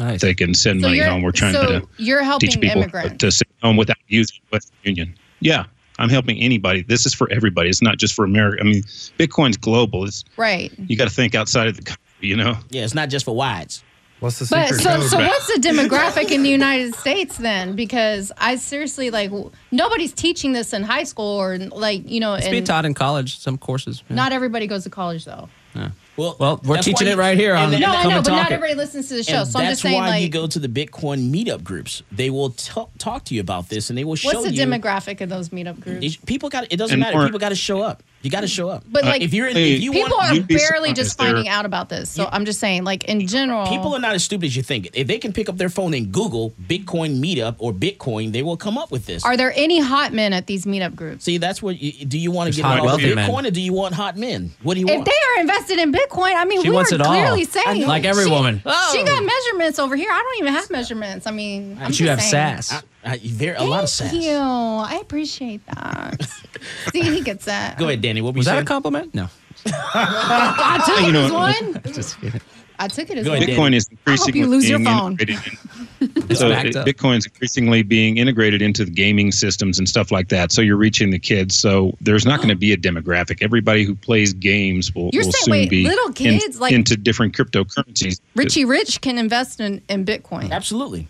[0.00, 0.20] Nice.
[0.20, 1.22] they can send So money you're- home.
[1.22, 3.18] We're trying so to you're helping teach people immigrants.
[3.18, 5.14] to send home without using Western Union.
[5.40, 5.64] Yeah,
[6.00, 6.82] I'm helping anybody.
[6.82, 7.68] This is for everybody.
[7.70, 8.60] It's not just for America.
[8.60, 8.82] I mean,
[9.18, 10.04] Bitcoin's global.
[10.04, 10.72] It's Right.
[10.88, 12.02] you got to think outside of the country.
[12.20, 12.56] You know.
[12.70, 13.82] Yeah, it's not just for wides.
[14.20, 17.74] What's the But secret so, so what's the demographic in the United States then?
[17.74, 19.30] Because I seriously like
[19.70, 23.38] nobody's teaching this in high school or like you know, It's being taught in college.
[23.38, 24.02] Some courses.
[24.10, 24.16] yeah.
[24.16, 25.48] not everybody goes to college though.
[25.74, 25.90] Yeah.
[26.18, 28.24] Well, Well, we're teaching why it right here on then- No, and I know, and
[28.26, 28.54] but not it.
[28.54, 29.38] everybody listens to the show.
[29.38, 32.02] And So I'm that's just saying, why you go to the Bitcoin meetup groups.
[32.12, 34.36] They will talk talk to you about this, and they will show you.
[34.40, 34.66] what's the you.
[34.66, 36.16] demographic of those meetup groups?
[36.16, 36.76] People got it.
[36.76, 37.16] Doesn't And matter.
[37.16, 38.02] more- People got to show up.
[38.22, 38.84] You got to show up.
[38.86, 41.16] But, Uh, like, if you're in, Hey, if you People want, are you'd barely just
[41.16, 42.10] finding out about this.
[42.10, 44.90] So I'm just saying, like in general, people are not as stupid as you think.
[44.92, 48.58] If they can pick up their phone and Google Bitcoin meetup or Bitcoin, they will
[48.58, 49.24] come up with this.
[49.24, 51.24] are there any hot men at these meetup groups?
[51.24, 51.80] See, that's what.
[51.80, 53.46] You, do you want to get hot involved with Bitcoin men.
[53.46, 54.50] or do you want hot men?
[54.62, 55.08] What do you If want?
[55.08, 57.12] If they are invested in Bitcoin, I mean, She we wants were it all.
[57.14, 58.58] clearly saying, Like every she, woman.
[58.92, 60.10] She got measurements over here.
[60.10, 61.26] I don't even have measurements.
[61.26, 62.30] I mean, I'm But you have saying.
[62.60, 62.72] sass.
[62.72, 64.10] I, Uh, very, a lot of sass.
[64.10, 64.36] Thank you.
[64.36, 66.22] I appreciate that.
[66.92, 67.78] See, he gets that.
[67.78, 68.20] Go ahead, Danny.
[68.20, 69.14] What were Was you that a compliment?
[69.14, 69.28] No.
[69.66, 71.82] I took You it know- as one.
[71.94, 72.40] Just kidding.
[72.78, 73.42] I took it as Go one.
[73.42, 73.98] ahead, Bitcoin is I hope
[74.30, 75.12] increasingly you lose your being phone.
[75.12, 75.52] integrated
[76.00, 76.86] in- so backed it- up.
[76.86, 80.50] Bitcoin's increasingly being integrated into the gaming systems and stuff like that.
[80.50, 81.54] So you're reaching the kids.
[81.54, 83.42] So there's not going to be a demographic.
[83.42, 86.72] Everybody who plays games will, You're will saying, soon wait, be little in- kids, like-
[86.72, 88.20] into different cryptocurrencies.
[88.34, 90.50] Richie Rich can invest in, in Bitcoin.
[90.50, 91.06] Absolutely.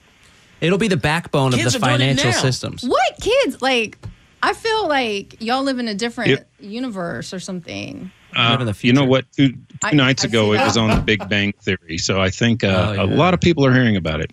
[0.60, 2.82] It'll be the backbone Kids of the are doing it financial systems.
[2.84, 3.60] What kids?
[3.62, 3.98] Like,
[4.42, 6.50] I feel like y'all live in a different Yep.
[6.60, 8.10] universe or something.
[8.36, 9.24] Uh, live in the you know what?
[9.32, 11.98] Two, two I- nights I ago, it was on the Big Bang Theory.
[11.98, 14.30] So I think uh, Oh, a lot of people are hearing about it.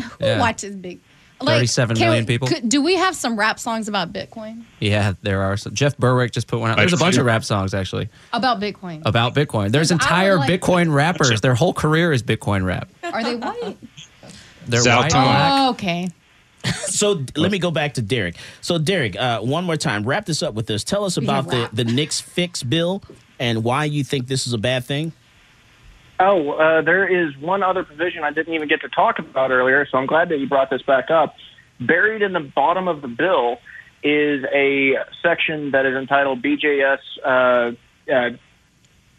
[0.00, 0.38] Who Yeah.
[0.38, 0.98] watches big?
[1.40, 2.48] 37 can million we- people.
[2.48, 4.64] could- do we have some rap songs about Bitcoin?
[4.80, 5.56] Yeah, there are.
[5.56, 5.72] Some.
[5.72, 6.76] Jeff Berwick just put one out.
[6.78, 9.02] There's a bunch of rap songs actually About Bitcoin?
[9.04, 9.70] about Bitcoin.
[9.70, 11.40] There's Because I would entire like- Bitcoin rappers.
[11.40, 12.88] Their whole career is Bitcoin rap.
[13.04, 13.76] Are they white?
[14.68, 16.08] They're South white, Oh, okay.
[16.88, 18.36] So let me go back to Derek.
[18.60, 20.82] So Derek, uh, one more time, wrap this up with us.
[20.82, 21.70] Tell us about the rap.
[21.72, 23.02] the NICS fix bill
[23.38, 25.12] and why you think this is a bad thing.
[26.20, 29.86] Oh, uh, there is one other provision I didn't even get to talk about earlier,
[29.88, 31.36] so I'm glad that you brought this back up.
[31.80, 33.58] Buried in the bottom of the bill
[34.02, 38.30] is a section that is entitled BJS uh, uh,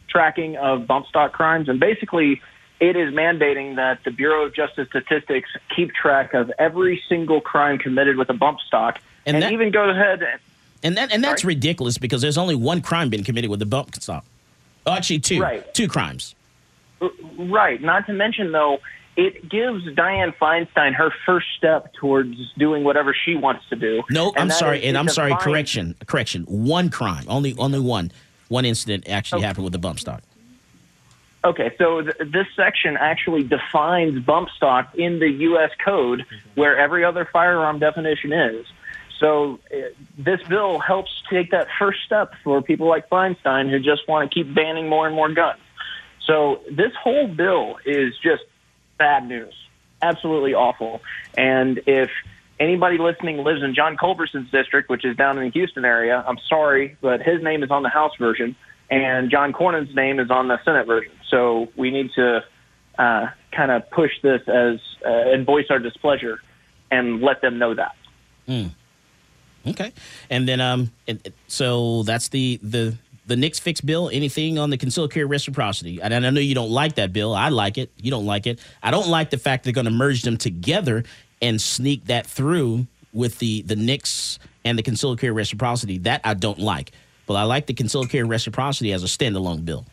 [0.10, 2.42] tracking of bump stock crimes, and basically
[2.80, 7.78] it is mandating that the Bureau of Justice Statistics keep track of every single crime
[7.78, 10.22] committed with a bump stock, And and, that- even go ahead.
[10.24, 10.40] And,
[10.84, 11.56] And that and that's Sorry?
[11.56, 14.24] ridiculous because there's only one crime been committed with a bump stock.
[14.86, 15.42] Oh, actually, two.
[15.42, 15.74] Right.
[15.74, 16.36] Two crimes.
[17.02, 17.82] Uh, right.
[17.82, 18.80] Not to mention, though,
[19.18, 24.02] it gives Dianne Feinstein her first step towards doing whatever she wants to do.
[24.10, 25.36] No, I'm sorry, and I'm sorry.
[25.36, 26.44] Correction, correction.
[26.46, 28.12] One crime, only only one.
[28.48, 30.24] One incident actually happened with the bump stock.
[31.44, 35.72] Okay, so th- this section actually defines bump stock in the U.S.
[35.84, 36.26] code
[36.56, 38.66] where every other firearm definition is.
[39.20, 39.78] So uh,
[40.18, 44.34] this bill helps take that first step for people like Feinstein who just want to
[44.34, 45.60] keep banning more and more guns.
[46.26, 48.44] So this whole bill is just
[48.98, 49.54] bad news,
[50.02, 51.02] absolutely awful.
[51.38, 52.10] And if
[52.60, 56.38] anybody listening lives in John Culberson's district, which is down in the Houston area, I'm
[56.48, 58.56] sorry, but his name is on the House version,
[58.90, 61.12] and John Cornyn's name is on the Senate version.
[61.30, 62.44] So we need to
[62.98, 66.42] uh, kind of push this as uh, and voice our displeasure
[66.92, 67.96] and let them know that.
[69.68, 69.94] Okay,
[70.30, 72.98] and then um, and, so that's the the
[73.28, 76.02] the NICS fix bill, anything on the concealed carry reciprocity.
[76.02, 77.36] And I know you don't like that bill.
[77.36, 77.92] I like it.
[77.98, 78.60] You don't like it.
[78.82, 81.04] I don't like the fact they're going to merge them together
[81.42, 86.00] and sneak that through with the the NICS and the concealed carry reciprocity.
[86.00, 86.92] That I don't like.
[87.30, 89.86] But I like the concealed carry reciprocity as a standalone bill.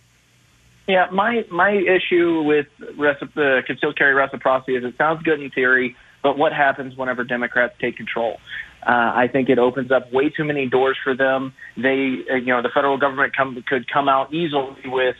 [0.88, 5.96] Yeah, my my issue with the concealed carry reciprocity is it sounds good in theory,
[6.22, 8.38] but what happens whenever Democrats take control?
[8.86, 11.52] Uh, I think it opens up way too many doors for them.
[11.76, 15.16] They, uh, you know, the federal government come, could come out easily with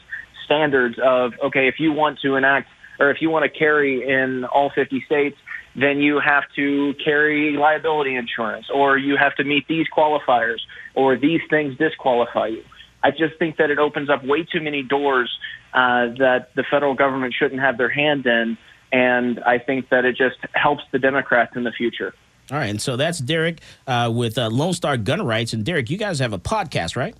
[0.46, 4.46] standards of okay, if you want to enact or if you want to carry in
[4.46, 5.36] all 50 states,
[5.78, 10.60] then you have to carry liability insurance, or you have to meet these qualifiers,
[10.94, 12.64] or these things disqualify you.
[13.02, 15.30] I just think that it opens up way too many doors
[15.74, 18.56] uh, that the federal government shouldn't have their hand in,
[18.90, 22.14] and I think that it just helps the Democrats in the future.
[22.50, 25.52] All right, and so that's Derek uh, with uh, Lone Star Gun Rights.
[25.52, 27.14] And Derek, you guys have a podcast, right?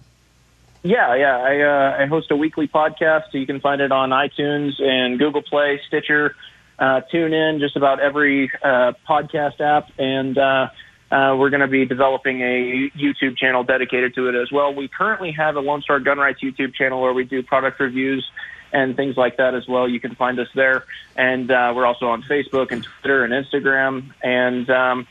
[0.83, 1.39] Yeah, yeah.
[1.39, 3.33] I, uh, I host a weekly podcast.
[3.33, 6.37] So you can find it on iTunes and Google Play, Stitcher,
[6.79, 9.91] uh, tune in, just about every uh, podcast app.
[9.99, 10.69] And uh,
[11.11, 14.75] uh, we're going to be developing a YouTube channel dedicated to it as well.
[14.75, 18.29] We currently have a Lone Star Gun Rights YouTube channel where we do product reviews
[18.73, 19.89] and things like that as well.
[19.89, 20.85] You can find us there.
[21.15, 24.13] And uh, we're also on Facebook and Twitter and Instagram.
[24.23, 25.07] And um,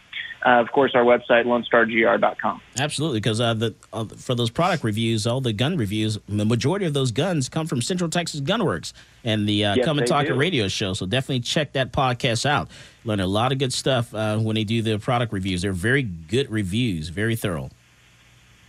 [0.46, 2.62] uh, of course, our website, lonestargr.com.
[2.78, 6.86] Absolutely, because uh, the uh, for those product reviews, all the gun reviews, the majority
[6.86, 8.94] of those guns come from Central Texas Gunworks
[9.24, 10.36] and the uh, Yes, Come and Talk do.
[10.36, 10.94] radio show.
[10.94, 12.70] So definitely check that podcast out.
[13.06, 15.64] Learn a lot of good stuff uh, when they do the product reviews.
[15.64, 17.70] They're very good reviews, very thorough.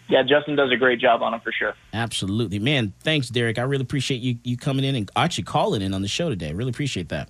[0.09, 1.74] Yeah, Justin does a great job on them for sure.
[1.93, 2.93] Absolutely, man.
[3.01, 3.59] Thanks, Derek.
[3.59, 6.53] I really appreciate you you coming in and actually calling in on the show today.
[6.53, 7.28] Really appreciate that.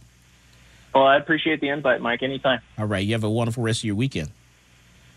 [0.94, 2.22] Well, I appreciate the invite, Mike.
[2.22, 2.60] Anytime.
[2.78, 4.30] All right, you have a wonderful rest of your weekend.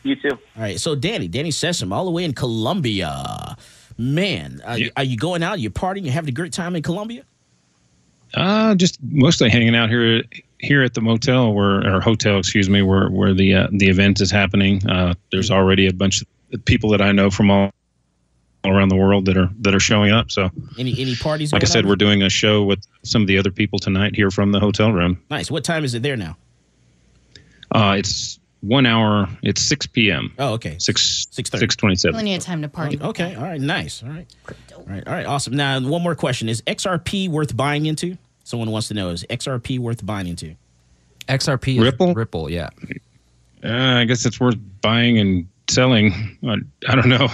[0.04, 0.30] You too.
[0.32, 3.58] All right, so Danny, Danny Sessom, all the way in Colombia.
[3.98, 5.60] Man, are, you, are you going out?
[5.60, 6.04] You're partying?
[6.06, 7.24] You having a great time in Colombia?
[8.34, 10.24] Uh, just mostly hanging out here
[10.60, 14.22] here at the motel where or hotel, excuse me, where where the uh, the event
[14.22, 14.88] is happening.
[14.88, 17.72] Uh, there's already a bunch of people that I know from all,
[18.64, 20.32] all around the world that are that are showing up.
[20.32, 21.52] So, Any any parties?
[21.52, 21.90] like I said, on?
[21.90, 24.92] we're doing a show with some of the other people tonight here from the hotel
[24.94, 25.22] room.
[25.30, 25.50] nice.
[25.52, 26.38] What time is it there now?
[27.72, 29.28] Uh, it's one hour.
[29.44, 30.34] It's six p.m.
[30.40, 30.78] Oh, okay.
[30.80, 31.62] Six six thirty.
[31.62, 32.14] six twenty seven.
[32.16, 33.00] Plenty of time to party.
[33.02, 33.36] Okay.
[33.36, 33.62] All right.
[33.62, 34.04] Nice.
[34.04, 34.28] All right.
[34.76, 35.08] All right.
[35.08, 35.26] All right.
[35.26, 35.56] Awesome.
[35.56, 38.18] Now, one more question: Is XRP worth buying into?
[38.44, 40.56] Someone wants to know: Is XRP worth buying into?
[41.28, 42.14] XRP is Ripple?
[42.14, 42.70] Ripple, yeah.
[43.64, 43.70] Uh,
[44.00, 46.38] I guess it's worth buying and selling.
[46.44, 46.56] I,
[46.88, 47.28] I don't know.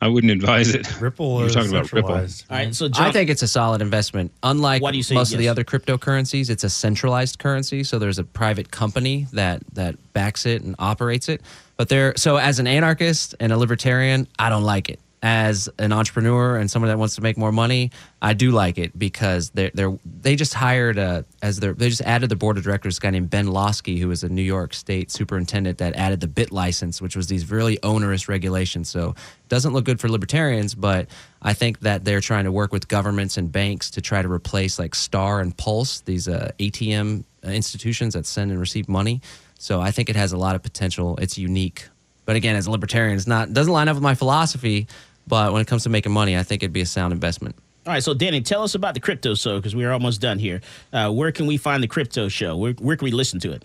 [0.00, 1.00] I wouldn't advise it.
[1.00, 2.12] Ripple You're talking about Ripple.
[2.12, 2.74] All right.
[2.74, 4.30] So, I think it's a solid investment.
[4.42, 5.52] Unlike Why do you say most of the yes?
[5.52, 7.82] other cryptocurrencies, it's a centralized currency.
[7.82, 11.40] So there's a private company that that backs it and operates it.
[11.76, 15.00] But there, so as an anarchist and a libertarian, I don't like it.
[15.22, 17.90] As an entrepreneur and someone that wants to make more money,
[18.20, 22.02] I do like it because they're, they're they just hired a as their they just
[22.02, 24.74] added the board of directors a guy named Ben Lawsky who was a New York
[24.74, 28.88] State superintendent that added the BitLicense, which was these really onerous regulations.
[28.88, 29.14] So
[29.48, 31.08] doesn't look good for libertarians, but
[31.42, 34.78] I think that they're trying to work with governments and banks to try to replace
[34.78, 39.20] like Star and Pulse, these uh, ATM institutions that send and receive money.
[39.58, 41.16] So I think it has a lot of potential.
[41.16, 41.88] It's unique,
[42.26, 44.86] but again, as a libertarian, it's not doesn't line up with my philosophy.
[45.26, 47.56] But when it comes to making money, I think it'd be a sound investment.
[47.86, 48.02] all right.
[48.02, 50.60] So, Danny, tell us about the crypto show because we're almost done here.
[50.92, 52.56] Uh, where can we find the crypto show?
[52.56, 53.64] Where, where can we listen to it?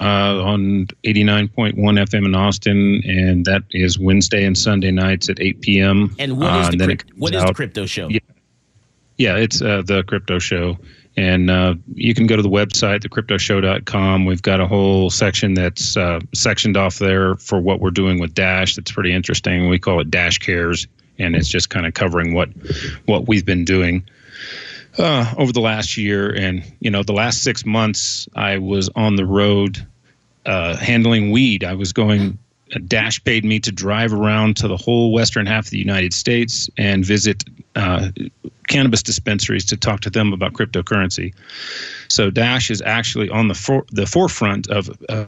[0.00, 5.60] uh, on 89.1 FM in Austin, and that is Wednesday and Sunday nights at 8
[5.60, 6.14] p.m.
[6.18, 8.08] And what is Uh, the then cryp- what is the crypto show?
[8.08, 8.18] Yeah,
[9.16, 10.76] yeah it's uh, the crypto show.
[11.16, 14.24] And uh, you can go to the website, thecryptoshow.com.
[14.24, 18.34] We've got a whole section that's uh, sectioned off there for what we're doing with
[18.34, 18.74] Dash.
[18.74, 19.68] That's pretty interesting.
[19.68, 20.88] We call it Dash Cares,
[21.18, 22.48] and it's just kind of covering what
[23.06, 24.04] what we've been doing
[24.98, 26.30] uh, over the last year.
[26.30, 29.86] And you know, the last six months, I was on the road
[30.44, 31.64] uh, handling weed.
[31.64, 32.38] I was going.
[32.86, 36.68] Dash paid me to drive around to the whole western half of the United States
[36.78, 37.44] and visit
[37.76, 38.10] uh,
[38.68, 41.34] cannabis dispensaries to talk to them about cryptocurrency.
[42.08, 44.90] So Dash is actually on the for, the forefront of.
[45.08, 45.26] Uh,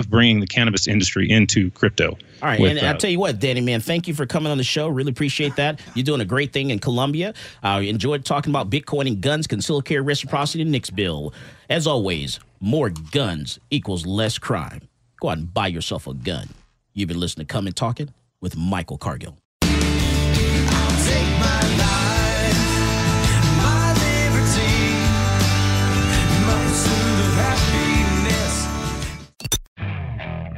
[0.00, 2.10] of bringing the cannabis industry into crypto.
[2.10, 4.50] All right, with, and uh, I'll tell you what, Danny, man, thank you for coming
[4.50, 4.88] on the show.
[4.88, 5.78] Really appreciate that.
[5.94, 7.34] You're doing a great thing in Colombia.
[7.62, 11.32] I enjoyed talking about Bitcoin and guns, concealed carry reciprocity, and NICS bill.
[11.70, 14.88] As always, more guns equals less crime.
[15.22, 16.48] Go out and buy yourself a gun.
[16.94, 18.08] You've been listening to Come and Talk It
[18.40, 19.38] with Michael Cargill.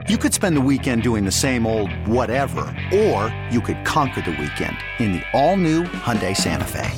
[0.09, 4.31] You could spend the weekend doing the same old whatever, or you could conquer the
[4.31, 6.91] weekend in the all-new Hyundai Santa Fe.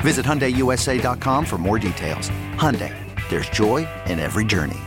[0.00, 2.30] Visit HyundaiUSA.com for more details.
[2.56, 2.92] Hyundai,
[3.30, 4.80] there's joy in every journey.